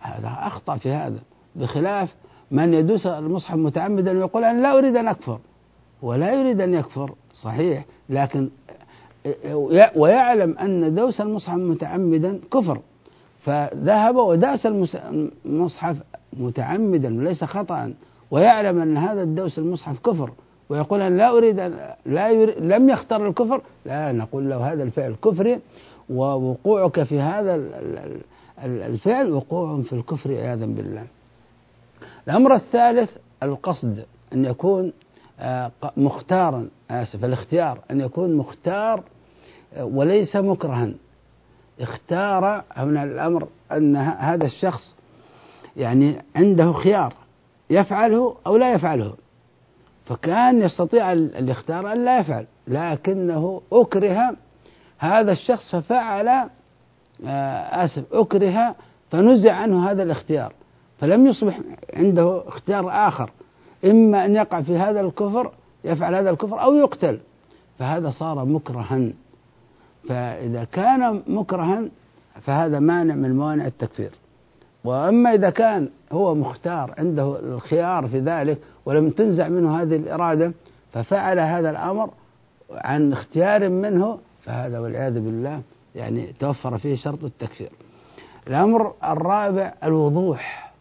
هذا 0.00 0.36
أخطأ 0.40 0.76
في 0.76 0.90
هذا 0.90 1.18
بخلاف 1.56 2.14
من 2.50 2.74
يدوس 2.74 3.06
المصحف 3.06 3.54
متعمدا 3.54 4.12
ويقول 4.12 4.44
أنا 4.44 4.60
لا 4.60 4.78
أريد 4.78 4.96
أن 4.96 5.08
أكفر. 5.08 5.38
ولا 6.02 6.32
يريد 6.32 6.60
أن 6.60 6.74
يكفر 6.74 7.14
صحيح. 7.34 7.84
لكن 8.08 8.48
ويعلم 9.96 10.58
أن 10.58 10.94
دوس 10.94 11.20
المصحف 11.20 11.56
متعمدا 11.56 12.40
كفر. 12.52 12.80
فذهب 13.40 14.16
وداس 14.16 14.66
المصحف 14.66 15.96
متعمدا 16.32 17.18
وليس 17.18 17.44
خطأ 17.44 17.94
ويعلم 18.30 18.80
أن 18.80 18.96
هذا 18.96 19.22
الدوس 19.22 19.58
المصحف 19.58 19.98
كفر 19.98 20.30
ويقول 20.68 21.00
أنا 21.00 21.16
لا 21.16 21.30
أريد 21.30 21.60
أن 21.60 21.94
لا 22.06 22.28
يريد 22.30 22.58
لم 22.58 22.90
يختار 22.90 23.28
الكفر. 23.28 23.62
لا 23.86 24.12
نقول 24.12 24.50
له 24.50 24.72
هذا 24.72 24.82
الفعل 24.82 25.14
كفري 25.24 25.60
ووقوعك 26.10 27.02
في 27.02 27.20
هذا 27.20 27.60
الفعل 28.64 29.32
وقوع 29.32 29.82
في 29.82 29.92
الكفر 29.92 30.30
عياذا 30.30 30.66
بالله. 30.66 31.06
الأمر 32.28 32.54
الثالث 32.54 33.10
القصد 33.42 34.04
أن 34.32 34.44
يكون 34.44 34.92
آه، 35.40 35.70
مختارا 35.96 36.68
آسف 36.90 37.24
الاختيار 37.24 37.78
أن 37.90 38.00
يكون 38.00 38.34
مختار 38.36 39.02
آه، 39.74 39.84
وليس 39.84 40.36
مكرها. 40.36 40.92
اختار 41.80 42.64
من 42.76 42.96
الأمر 42.96 43.48
أن 43.72 43.96
هذا 43.96 44.44
الشخص 44.44 44.94
يعني 45.76 46.22
عنده 46.36 46.72
خيار 46.72 47.14
يفعله 47.70 48.36
أو 48.46 48.56
لا 48.56 48.72
يفعله. 48.72 49.14
فكان 50.04 50.60
يستطيع 50.60 51.12
الاختيار 51.12 51.92
أن 51.92 52.04
لا 52.04 52.18
يفعل 52.18 52.46
لكنه 52.68 53.62
أكره 53.72 54.36
هذا 54.98 55.32
الشخص 55.32 55.76
ففعل 55.76 56.28
آه، 56.28 57.84
آسف 57.84 58.04
أكره 58.12 58.74
فنزع 59.10 59.54
عنه 59.54 59.90
هذا 59.90 60.02
الاختيار. 60.02 60.52
فلم 60.98 61.26
يصبح 61.26 61.60
عنده 61.94 62.48
اختيار 62.48 63.08
آخر 63.08 63.30
إما 63.84 64.24
أن 64.24 64.34
يقع 64.34 64.60
في 64.60 64.76
هذا 64.76 65.00
الكفر 65.00 65.52
يفعل 65.84 66.14
هذا 66.14 66.30
الكفر 66.30 66.62
أو 66.62 66.74
يقتل. 66.74 67.20
فهذا 67.78 68.10
صار 68.10 68.44
مكرها. 68.44 69.10
فإذا 70.08 70.64
كان 70.64 71.22
مكرها 71.26 71.84
فهذا 72.40 72.78
مانع 72.78 73.14
من 73.14 73.36
موانع 73.36 73.66
التكفير. 73.66 74.10
وأما 74.84 75.34
إذا 75.34 75.50
كان 75.50 75.88
هو 76.12 76.34
مختار 76.34 76.94
عنده 76.98 77.38
الخيار 77.40 78.08
في 78.08 78.18
ذلك 78.18 78.58
ولم 78.86 79.10
تنزع 79.10 79.48
منه 79.48 79.82
هذه 79.82 79.96
الإرادة 79.96 80.52
ففعل 80.92 81.38
هذا 81.38 81.70
الأمر 81.70 82.10
عن 82.70 83.12
اختيار 83.12 83.68
منه 83.68 84.18
فهذا 84.42 84.78
والعياذ 84.78 85.14
بالله 85.20 85.60
يعني 85.94 86.32
توفر 86.38 86.78
فيه 86.78 86.96
شرط 86.96 87.24
التكفير. 87.24 87.70
الأمر 88.46 88.92
الرابع 89.04 89.72
الوضوح 89.84 90.72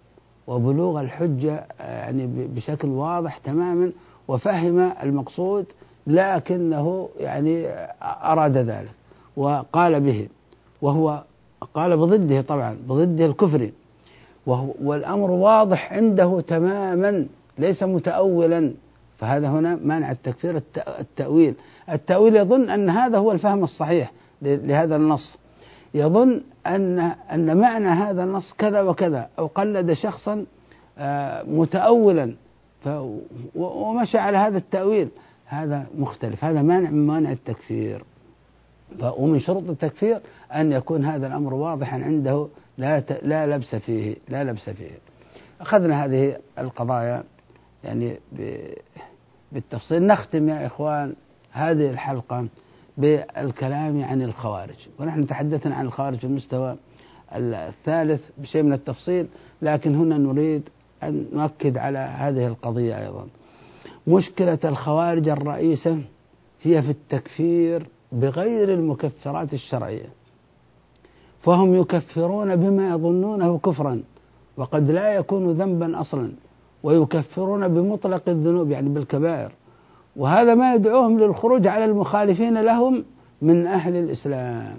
وبلوغ 0.47 1.01
الحجة 1.01 1.65
يعني 1.79 2.47
بشكل 2.55 2.87
واضح 2.87 3.37
تماما 3.37 3.91
وفهم 4.27 4.79
المقصود 5.03 5.65
لكنه 6.07 7.09
يعني 7.19 7.67
أراد 8.01 8.57
ذلك. 8.57 8.98
وقال 9.39 9.99
به 9.99 10.27
وهو 10.81 11.23
قال 11.73 11.97
بضده 11.97 12.41
طبعا 12.41 12.77
بضده 12.87 13.25
الكفري 13.25 13.73
وهو 14.45 14.73
والأمر 14.83 15.31
واضح 15.31 15.93
عنده 15.93 16.41
تماما 16.41 17.25
ليس 17.57 17.83
متأولا. 17.83 18.73
فهذا 19.17 19.47
هنا 19.47 19.79
مانع 19.83 20.11
التكفير 20.11 20.61
التأويل. 20.99 21.55
التأويل 21.91 22.35
يظن 22.35 22.69
أن 22.69 22.89
هذا 22.89 23.17
هو 23.17 23.31
الفهم 23.31 23.63
الصحيح 23.63 24.11
لهذا 24.41 24.95
النص. 24.95 25.37
يظن 25.93 26.41
أن 26.67 26.99
أن 27.33 27.57
معنى 27.57 27.87
هذا 27.87 28.23
النص 28.23 28.53
كذا 28.57 28.81
وكذا 28.81 29.29
أو 29.39 29.47
قلد 29.47 29.93
شخصا 29.93 30.45
آه، 30.97 31.43
متأولا. 31.43 32.35
ومشى 33.55 34.17
على 34.17 34.37
هذا 34.37 34.57
التأويل. 34.57 35.09
هذا 35.45 35.87
مختلف 35.97 36.43
هذا 36.43 36.61
مانع 36.61 36.89
من 36.89 37.07
مانع 37.07 37.31
التكفير. 37.31 38.03
ومن 39.01 39.39
شروط 39.39 39.69
التكفير 39.69 40.19
أن 40.55 40.71
يكون 40.71 41.05
هذا 41.05 41.27
الأمر 41.27 41.53
واضحا 41.53 42.03
عنده 42.03 42.47
لا 42.77 42.99
لا 43.21 43.47
لبس 43.47 43.75
فيه 43.75 44.15
لا 44.29 44.43
لبس 44.43 44.69
فيه. 44.69 44.91
أخذنا 45.61 46.05
هذه 46.05 46.37
القضايا 46.59 47.23
يعني 47.83 48.17
بالتفصيل. 49.51 50.07
نختم 50.07 50.49
يا 50.49 50.65
إخوان 50.65 51.13
هذه 51.51 51.89
الحلقة 51.89 52.47
بالكلام 52.97 54.03
عن 54.03 54.21
الخوارج. 54.21 54.87
ونحن 54.99 55.27
تحدثنا 55.27 55.75
عن 55.75 55.85
الخوارج 55.85 56.17
في 56.17 56.23
المستوى 56.23 56.77
الثالث 57.33 58.21
بشيء 58.37 58.63
من 58.63 58.73
التفصيل 58.73 59.27
لكن 59.61 59.95
هنا 59.95 60.17
نريد 60.17 60.69
أن 61.03 61.25
نؤكد 61.33 61.77
على 61.77 61.99
هذه 61.99 62.47
القضية 62.47 62.99
أيضا. 63.05 63.27
مشكلة 64.07 64.59
الخوارج 64.65 65.29
الرئيسة 65.29 66.01
هي 66.61 66.81
في 66.81 66.89
التكفير 66.89 67.87
بغير 68.11 68.73
المكفرات 68.73 69.53
الشرعية. 69.53 70.09
فهم 71.41 71.75
يكفرون 71.75 72.55
بما 72.55 72.89
يظنونه 72.89 73.57
كفرا 73.57 74.03
وقد 74.57 74.91
لا 74.91 75.13
يكون 75.13 75.51
ذنبا 75.51 76.01
أصلا 76.01 76.31
ويكفرون 76.83 77.67
بمطلق 77.67 78.29
الذنوب 78.29 78.71
يعني 78.71 78.89
بالكبائر. 78.89 79.51
وهذا 80.15 80.55
ما 80.55 80.73
يدعوهم 80.73 81.19
للخروج 81.19 81.67
على 81.67 81.85
المخالفين 81.85 82.61
لهم 82.61 83.03
من 83.41 83.67
أهل 83.67 83.95
الإسلام. 83.95 84.77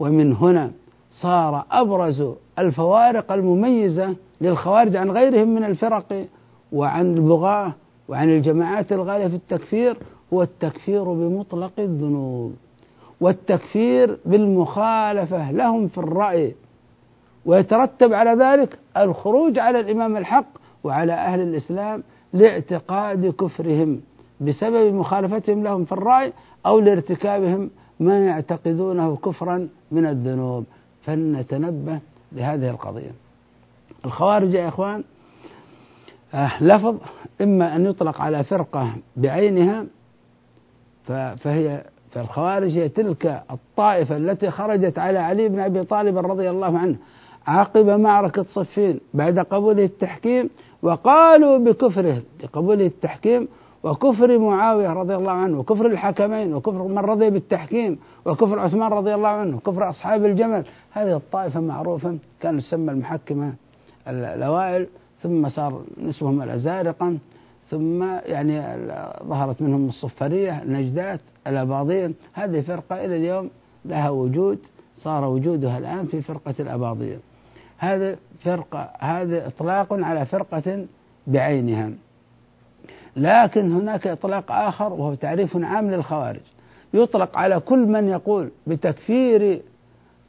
ومن 0.00 0.32
هنا 0.32 0.70
صار 1.10 1.64
أبرز 1.70 2.24
الفوارق 2.58 3.32
المميزة 3.32 4.16
للخوارج 4.40 4.96
عن 4.96 5.10
غيرهم 5.10 5.54
من 5.54 5.64
الفرق 5.64 6.26
وعن 6.72 7.14
البغاة 7.14 7.72
وعن 8.08 8.30
الجماعات 8.30 8.92
الغالية 8.92 9.26
في 9.26 9.34
التكفير 9.34 9.96
هو 10.32 10.42
التكفير 10.42 11.04
بمطلق 11.04 11.72
الذنوب 11.78 12.54
والتكفير 13.20 14.18
بالمخالفة 14.26 15.50
لهم 15.50 15.88
في 15.88 15.98
الرأي 15.98 16.54
ويترتب 17.46 18.12
على 18.12 18.44
ذلك 18.44 18.78
الخروج 18.96 19.58
على 19.58 19.80
الإمام 19.80 20.16
الحق 20.16 20.46
وعلى 20.84 21.12
أهل 21.12 21.40
الإسلام 21.40 22.02
لاعتقاد 22.32 23.26
كفرهم 23.26 24.00
بسبب 24.40 24.94
مخالفتهم 24.94 25.64
لهم 25.64 25.84
في 25.84 25.92
الرأي 25.92 26.32
أو 26.66 26.80
لارتكابهم 26.80 27.70
ما 28.00 28.26
يعتقدونه 28.26 29.16
كفرا 29.16 29.68
من 29.90 30.06
الذنوب. 30.06 30.64
فلنتنبه 31.02 31.98
لهذه 32.32 32.70
القضية. 32.70 33.10
الخوارج 34.04 34.54
يا 34.54 34.68
إخوان 34.68 35.04
آه 36.34 36.62
لفظ 36.64 36.96
إما 37.40 37.76
أن 37.76 37.86
يطلق 37.86 38.20
على 38.20 38.44
فرقة 38.44 38.92
بعينها 39.16 39.86
فهي 41.36 41.84
فالخوارج 42.10 42.70
هي 42.70 42.88
تلك 42.88 43.42
الطائفة 43.50 44.16
التي 44.16 44.50
خرجت 44.50 44.98
على 44.98 45.18
علي 45.18 45.48
بن 45.48 45.58
أبي 45.60 45.84
طالب 45.84 46.18
رضي 46.18 46.50
الله 46.50 46.78
عنه 46.78 46.96
عقب 47.46 47.86
معركة 47.86 48.42
صفين 48.42 49.00
بعد 49.14 49.38
قبوله 49.38 49.84
التحكيم 49.84 50.50
وقالوا 50.82 51.58
بكفره 51.58 52.22
لقبوله 52.44 52.86
التحكيم 52.86 53.48
وكفر 53.82 54.38
معاوية 54.38 54.92
رضي 54.92 55.14
الله 55.16 55.32
عنه 55.32 55.58
وكفر 55.58 55.86
الحكمين 55.86 56.54
وكفر 56.54 56.82
من 56.82 56.98
رضي 56.98 57.30
بالتحكيم 57.30 57.98
وكفر 58.26 58.58
عثمان 58.58 58.92
رضي 58.92 59.14
الله 59.14 59.28
عنه 59.28 59.56
وكفر 59.56 59.90
أصحاب 59.90 60.24
الجمل. 60.24 60.64
هذه 60.90 61.16
الطائفة 61.16 61.60
معروفة 61.60 62.18
كانت 62.40 62.60
تسمى 62.60 62.92
المحكمة 62.92 63.54
الأوائل 64.08 64.86
ثم 65.20 65.48
صار 65.48 65.82
نسبهم 66.02 66.42
الأزارقة 66.42 67.14
ثم 67.70 68.02
يعني 68.24 68.62
ظهرت 69.24 69.62
منهم 69.62 69.88
الصفرية 69.88 70.62
النجدات 70.62 71.20
الأباضية 71.46 72.12
هذه 72.32 72.60
فرقة 72.60 73.04
إلى 73.04 73.16
اليوم 73.16 73.50
لها 73.84 74.10
وجود 74.10 74.58
صار 74.96 75.24
وجودها 75.24 75.78
الآن 75.78 76.06
في 76.06 76.22
فرقة 76.22 76.54
الأباضية 76.60 77.18
هذا 77.78 78.16
فرقة 78.44 78.90
هذا 78.98 79.46
إطلاق 79.46 79.92
على 79.92 80.26
فرقة 80.26 80.86
بعينها. 81.26 81.90
لكن 83.16 83.72
هناك 83.72 84.06
إطلاق 84.06 84.52
آخر 84.52 84.92
وهو 84.92 85.14
تعريف 85.14 85.56
عام 85.56 85.90
للخوارج. 85.90 86.40
يطلق 86.94 87.38
على 87.38 87.60
كل 87.60 87.78
من 87.78 88.08
يقول 88.08 88.50
بتكفير 88.66 89.62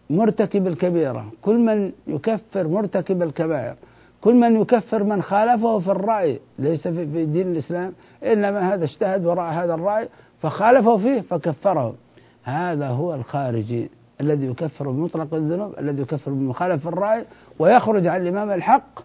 مرتكب 0.10 0.68
الكبيرة 0.68 1.32
كل 1.42 1.58
من 1.58 1.92
يكفر 2.08 2.68
مرتكب 2.68 3.22
الكبائر. 3.22 3.76
كل 4.22 4.34
من 4.34 4.62
يكفر 4.62 5.04
من 5.04 5.22
خالفه 5.22 5.80
في 5.80 5.92
الرأي 5.92 6.40
ليس 6.60 6.88
في 6.88 7.26
دين 7.26 7.52
الإسلام 7.52 7.94
إنما 8.24 8.74
هذا 8.74 8.84
اجتهد 8.86 9.26
وراء 9.26 9.54
هذا 9.54 9.74
الرأي 9.74 10.10
فخالفه 10.42 10.98
فيه 10.98 11.22
فكفره. 11.22 11.96
هذا 12.44 12.88
هو 12.88 13.14
الخارجي 13.14 13.90
الذي 14.22 14.46
يكفر 14.46 14.92
بمطلق 14.92 15.34
الذنوب 15.34 15.74
الذي 15.80 16.02
يكفر 16.02 16.32
بمخالف 16.32 16.88
الرأي 16.88 17.26
ويخرج 17.60 18.08
عن 18.08 18.22
الإمام 18.22 18.52
الحق 18.52 19.00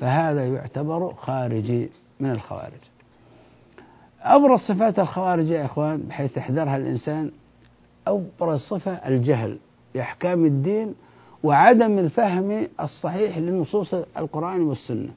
فهذا 0.00 0.46
يعتبر 0.46 1.14
خارجي 1.14 1.90
من 2.20 2.30
الخوارج. 2.30 2.80
أبرز 4.22 4.60
صفات 4.60 4.98
الخوارج 4.98 5.48
يا 5.48 5.64
إخوان 5.64 5.98
بحيث 5.98 6.36
يحذرها 6.36 6.76
الإنسان 6.76 7.30
أبرز 8.06 8.60
صفة 8.60 8.92
الجهل 8.92 9.58
بأحكام 9.94 10.44
الدين 10.44 10.94
وعدم 11.42 11.98
الفهم 11.98 12.68
الصحيح 12.80 13.38
لنصوص 13.38 13.94
القرآن 13.94 14.62
والسنة. 14.62 15.10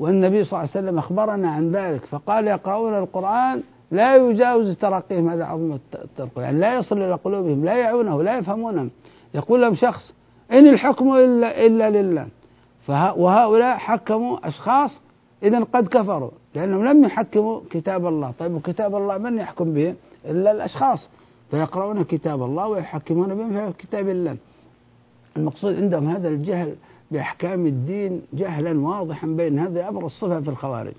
والنبي 0.00 0.44
صلى 0.44 0.58
الله 0.58 0.70
عليه 0.74 0.86
وسلم 0.86 0.98
أخبرنا 0.98 1.50
عن 1.50 1.72
ذلك 1.72 2.04
فقال 2.04 2.46
يقرؤون 2.46 2.94
القرآن 2.94 3.62
لا 3.90 4.16
يجاوز 4.16 4.76
ترقيهم 4.76 5.28
هذا 5.28 5.44
عظم 5.44 5.72
الترقي 5.72 6.42
يعني 6.42 6.60
لا 6.60 6.74
يصل 6.74 7.02
إلى 7.02 7.14
قلوبهم 7.14 7.64
لا 7.64 7.76
يعونه 7.76 8.22
لا 8.22 8.38
يفهمونه. 8.38 8.88
يقول 9.34 9.62
لهم 9.62 9.74
شخص 9.74 10.14
إن 10.52 10.68
الحكم 10.68 11.12
إلا, 11.12 11.66
إلا 11.66 11.90
لله. 11.90 12.26
وهؤلاء 13.16 13.76
حكموا 13.76 14.48
أشخاص 14.48 15.00
إذا 15.42 15.60
قد 15.60 15.88
كفروا 15.88 16.30
لأنهم 16.54 16.84
لم 16.84 17.04
يحكموا 17.04 17.60
كتاب 17.70 18.06
الله. 18.06 18.32
طيب 18.38 18.54
وكتاب 18.54 18.96
الله 18.96 19.18
من 19.18 19.38
يحكم 19.38 19.74
به؟ 19.74 19.94
إلا 20.24 20.50
الأشخاص. 20.52 21.08
فيقرؤون 21.50 22.04
كتاب 22.04 22.42
الله 22.42 22.68
ويحكمون 22.68 23.34
به 23.34 23.70
في 23.70 23.72
كتاب 23.78 24.08
الله. 24.08 24.36
المقصود 25.36 25.74
عندهم 25.74 26.08
هذا 26.08 26.28
الجهل 26.28 26.74
بأحكام 27.10 27.66
الدين 27.66 28.22
جهلا 28.34 28.80
واضحا 28.80 29.26
بين 29.26 29.58
هذه 29.58 29.88
أبرز 29.88 30.10
صفة 30.10 30.40
في 30.40 30.48
الخوارج. 30.50 30.92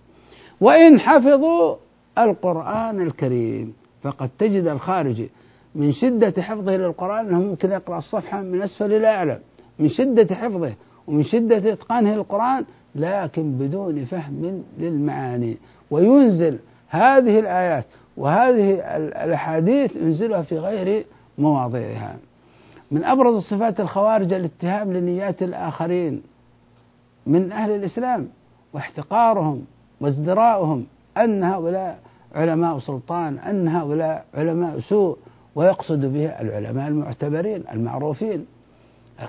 وإن 0.62 1.00
حفظوا 1.00 1.76
القرآن 2.18 3.02
الكريم 3.02 3.74
فقد 4.02 4.30
تجد 4.40 4.68
الخارجي 4.68 5.30
من 5.76 5.92
شدة 5.92 6.42
حفظه 6.42 6.78
للقرآن 6.78 7.28
أنه 7.28 7.40
ممكن 7.40 7.72
يقرأ 7.72 7.98
الصفحة 7.98 8.42
من 8.42 8.62
أسفل 8.62 8.94
إلى 8.94 9.08
أعلى 9.08 9.40
من 9.80 9.90
شدة 9.90 10.36
حفظه 10.36 10.74
ومن 11.08 11.24
شدة 11.24 11.74
إتقانه 11.74 12.16
للقرآن 12.16 12.66
لكن 12.96 13.52
بدون 13.52 14.06
فهم 14.06 14.64
للمعاني. 14.80 15.58
وينزل 15.92 16.60
هذه 16.90 17.40
الآيات 17.40 17.86
وهذه 18.18 18.74
الأحاديث 19.26 19.96
ينزلها 19.96 20.42
في 20.42 20.58
غير 20.60 21.06
مواضعها. 21.38 22.18
من 22.92 23.04
أبرز 23.04 23.44
صفات 23.44 23.80
الخوارج 23.80 24.34
الاتهام 24.34 24.94
لنيات 24.94 25.44
الآخرين 25.44 26.22
من 27.26 27.52
أهل 27.52 27.72
الإسلام 27.72 28.28
واحتقارهم 28.74 29.66
وازدراؤهم 30.02 30.86
أن 31.18 31.44
هؤلاء 31.44 32.00
علماء 32.36 32.80
سلطان 32.80 33.40
أن 33.40 33.68
هؤلاء 33.68 34.26
علماء 34.34 34.80
سوء 34.80 35.18
ويقصد 35.56 36.06
به 36.06 36.26
العلماء 36.26 36.88
المعتبرين 36.88 37.64
المعروفين 37.72 38.46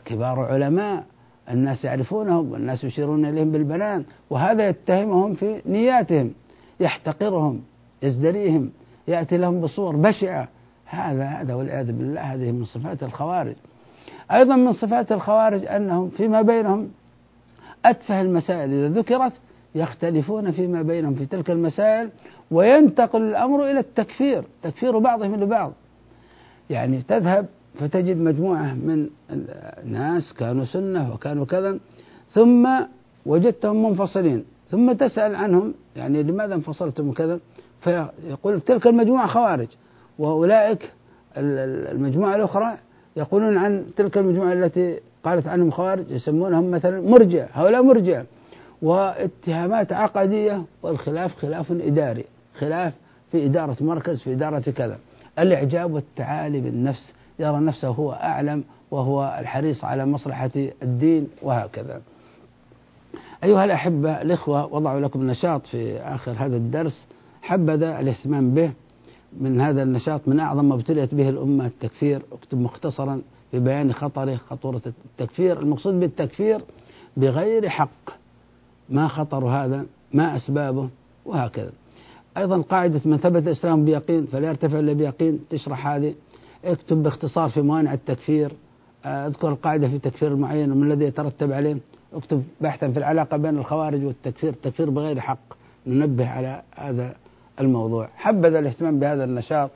كبار 0.05 0.41
علماء 0.41 1.05
الناس 1.51 1.85
يعرفونهم 1.85 2.53
والناس 2.53 2.85
يشيرون 2.85 3.25
إليهم 3.25 3.53
بالبنان 3.53 4.05
وهذا 4.31 4.69
يتهمهم 4.69 5.35
في 5.35 5.63
نياتهم 5.67 6.33
يحتقرهم 6.81 7.61
يزدريهم 8.03 8.71
يأتي 9.09 9.37
لهم 9.37 9.61
بصور 9.61 9.97
بشعة 9.97 10.49
هذا 10.89 11.25
هذا 11.25 11.55
والعياذ 11.55 11.87
بالله 11.87 12.21
هذه 12.21 12.53
من 12.53 12.65
صفات 12.65 13.03
الخوارج. 13.03 13.55
أيضا 14.33 14.57
من 14.57 14.73
صفات 14.73 15.13
الخوارج 15.13 15.67
أنهم 15.67 16.11
فيما 16.11 16.43
بينهم 16.43 16.91
أتفه 17.85 18.21
المسائل 18.21 18.73
إذا 18.73 18.89
ذكرت 18.89 19.33
يختلفون 19.75 20.51
فيما 20.51 20.83
بينهم 20.83 21.15
في 21.15 21.27
تلك 21.27 21.51
المسائل 21.51 22.11
وينتقل 22.51 23.23
الأمر 23.23 23.71
إلى 23.71 23.79
التكفير 23.79 24.45
تكفير 24.63 24.99
بعضهم 24.99 25.35
لبعض. 25.35 25.73
يعني 26.71 27.03
تذهب 27.03 27.47
فتجد 27.79 28.17
مجموعة 28.17 28.75
من 28.75 29.09
الناس 29.85 30.33
كانوا 30.33 30.65
سنة 30.65 31.15
وكانوا 31.15 31.45
كذا 31.45 31.79
ثم 32.31 32.69
وجدتهم 33.27 33.89
منفصلين 33.91 34.45
ثم 34.71 34.93
تسأل 34.93 35.35
عنهم 35.35 35.75
يعني 35.97 36.23
لماذا 36.23 36.55
انفصلتم 36.55 37.13
كذا 37.13 37.41
فيقول 37.81 38.61
تلك 38.61 38.87
المجموعة 38.87 39.27
خوارج. 39.27 39.69
وأولئك 40.19 40.93
المجموعة 41.37 42.37
الأخرى 42.37 42.77
يقولون 43.17 43.57
عن 43.57 43.85
تلك 43.97 44.19
المجموعة 44.19 44.53
التي 44.53 45.01
قالت 45.25 45.47
عنهم 45.47 45.71
خوارج 45.71 46.11
يسمونهم 46.11 46.71
مثلا 46.71 47.01
مرجع 47.01 47.47
هؤلاء 47.53 47.83
مرجع. 47.83 48.23
واتهامات 48.83 49.93
عقدية 49.93 50.63
والخلاف 50.83 51.37
خلاف 51.37 51.73
إداري 51.73 52.25
خلاف 52.59 52.93
في 53.33 53.47
إدارة 53.47 53.77
مركز 53.81 54.23
في 54.23 54.33
إدارة 54.33 54.59
كذا. 54.59 54.99
الإعجاب 55.39 55.93
والتعالي 55.93 56.61
بالنفس 56.61 57.13
يرى 57.39 57.61
نفسه 57.61 57.89
هو 57.89 58.13
أعلم 58.13 58.65
وهو 58.91 59.37
الحريص 59.41 59.85
على 59.85 60.07
مصلحة 60.07 60.51
الدين 60.83 61.29
وهكذا. 61.43 62.01
أيها 63.45 63.65
الأحبة 63.65 64.23
الإخوة 64.23 64.75
وضعوا 64.75 65.01
لكم 65.01 65.31
نشاط 65.31 65.67
في 65.67 66.01
آخر 66.01 66.33
هذا 66.39 66.57
الدرس. 66.57 67.05
حبذا 67.43 68.01
الاهتمام 68.01 68.55
به. 68.55 68.71
من 69.41 69.61
هذا 69.61 69.83
النشاط 69.83 70.21
من 70.27 70.41
أعظم 70.41 70.69
ما 70.69 70.75
ابتليت 70.75 71.15
به 71.15 71.29
الأمة 71.29 71.67
التكفير. 71.67 72.23
اكتب 72.33 72.61
مختصرا 72.61 73.21
في 73.51 73.61
بيان 73.61 73.93
خطره 73.93 74.35
خطورة 74.35 74.83
التكفير. 74.87 75.61
المقصود 75.61 76.01
بالتكفير 76.01 76.61
بغير 77.17 77.69
حق. 77.69 78.11
ما 78.89 79.09
خطر 79.09 79.45
هذا 79.45 79.87
ما 80.13 80.37
أسبابه 80.37 80.89
وهكذا. 81.25 81.73
أيضا 82.37 82.61
قاعدة 82.61 83.01
من 83.05 83.17
ثبت 83.17 83.47
الإسلام 83.47 83.85
بيقين 83.85 84.27
فلا 84.27 84.49
يرتفع 84.49 84.79
إلا 84.79 84.93
بيقين 84.93 85.41
تشرح 85.51 85.87
هذه. 85.87 86.15
اكتب 86.65 87.03
باختصار 87.03 87.49
في 87.49 87.61
موانع 87.61 87.93
التكفير. 87.93 88.53
أذكر 89.05 89.49
القاعدة 89.49 89.89
في 89.89 89.99
تكفير 89.99 90.37
معين 90.37 90.73
وما 90.73 90.85
الذي 90.85 91.05
يترتب 91.05 91.53
عليه. 91.53 91.77
اكتب 92.13 92.43
بحثا 92.61 92.91
في 92.91 92.99
العلاقة 92.99 93.37
بين 93.37 93.59
الخوارج 93.59 94.05
والتكفير. 94.05 94.51
التكفير 94.51 94.91
بغير 94.91 95.21
حق. 95.21 95.39
ننبه 95.87 96.29
على 96.29 96.63
هذا 96.77 97.15
الموضوع. 97.61 98.09
حبذا 98.17 98.59
الاهتمام 98.59 98.99
بهذا 98.99 99.25
النشاط. 99.25 99.71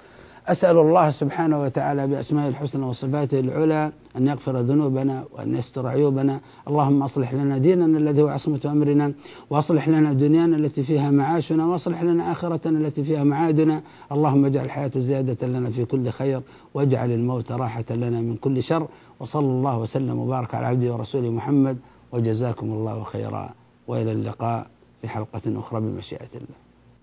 أسأل 0.47 0.79
الله 0.79 1.11
سبحانه 1.11 1.63
وتعالى 1.63 2.07
بأسمائه 2.07 2.49
الحسنى 2.49 2.85
وصفاته 2.85 3.41
العلى 3.41 3.93
أن 4.17 4.27
يغفر 4.27 4.61
ذنوبنا 4.61 5.25
وأن 5.33 5.55
يستر 5.55 5.87
عيوبنا. 5.87 6.41
اللهم 6.69 7.03
أصلح 7.03 7.35
لنا 7.35 7.59
ديننا 7.59 7.99
الذي 7.99 8.23
هو 8.23 8.29
عصمة 8.29 8.61
أمرنا 8.65 9.13
وأصلح 9.51 9.89
لنا 9.89 10.13
دنيانا 10.13 10.57
التي 10.57 10.83
فيها 10.83 11.11
معاشنا 11.11 11.67
وأصلح 11.67 12.03
لنا 12.03 12.33
آخرتنا 12.33 12.79
التي 12.79 13.05
فيها 13.05 13.25
معادنا. 13.25 13.83
اللهم 14.13 14.45
اجعل 14.45 14.65
الحياة 14.65 14.91
زيادة 14.97 15.47
لنا 15.47 15.71
في 15.71 15.85
كل 15.85 16.11
خير 16.11 16.41
واجعل 16.75 17.11
الموت 17.11 17.53
راحة 17.53 17.85
لنا 17.91 18.21
من 18.21 18.37
كل 18.37 18.63
شر. 18.63 18.89
وصلى 19.21 19.47
الله 19.47 19.79
وسلم 19.79 20.19
وبارك 20.19 20.55
على 20.55 20.67
عبده 20.67 20.93
ورسوله 20.93 21.31
محمد 21.31 21.77
وجزاكم 22.13 22.67
الله 22.67 23.03
خيرا. 23.03 23.51
وإلى 23.87 24.13
اللقاء 24.13 24.67
في 25.03 25.09
حلقة 25.09 25.43
أخرى 25.47 25.81
بمشيئة 25.81 26.33
الله. 26.35 26.72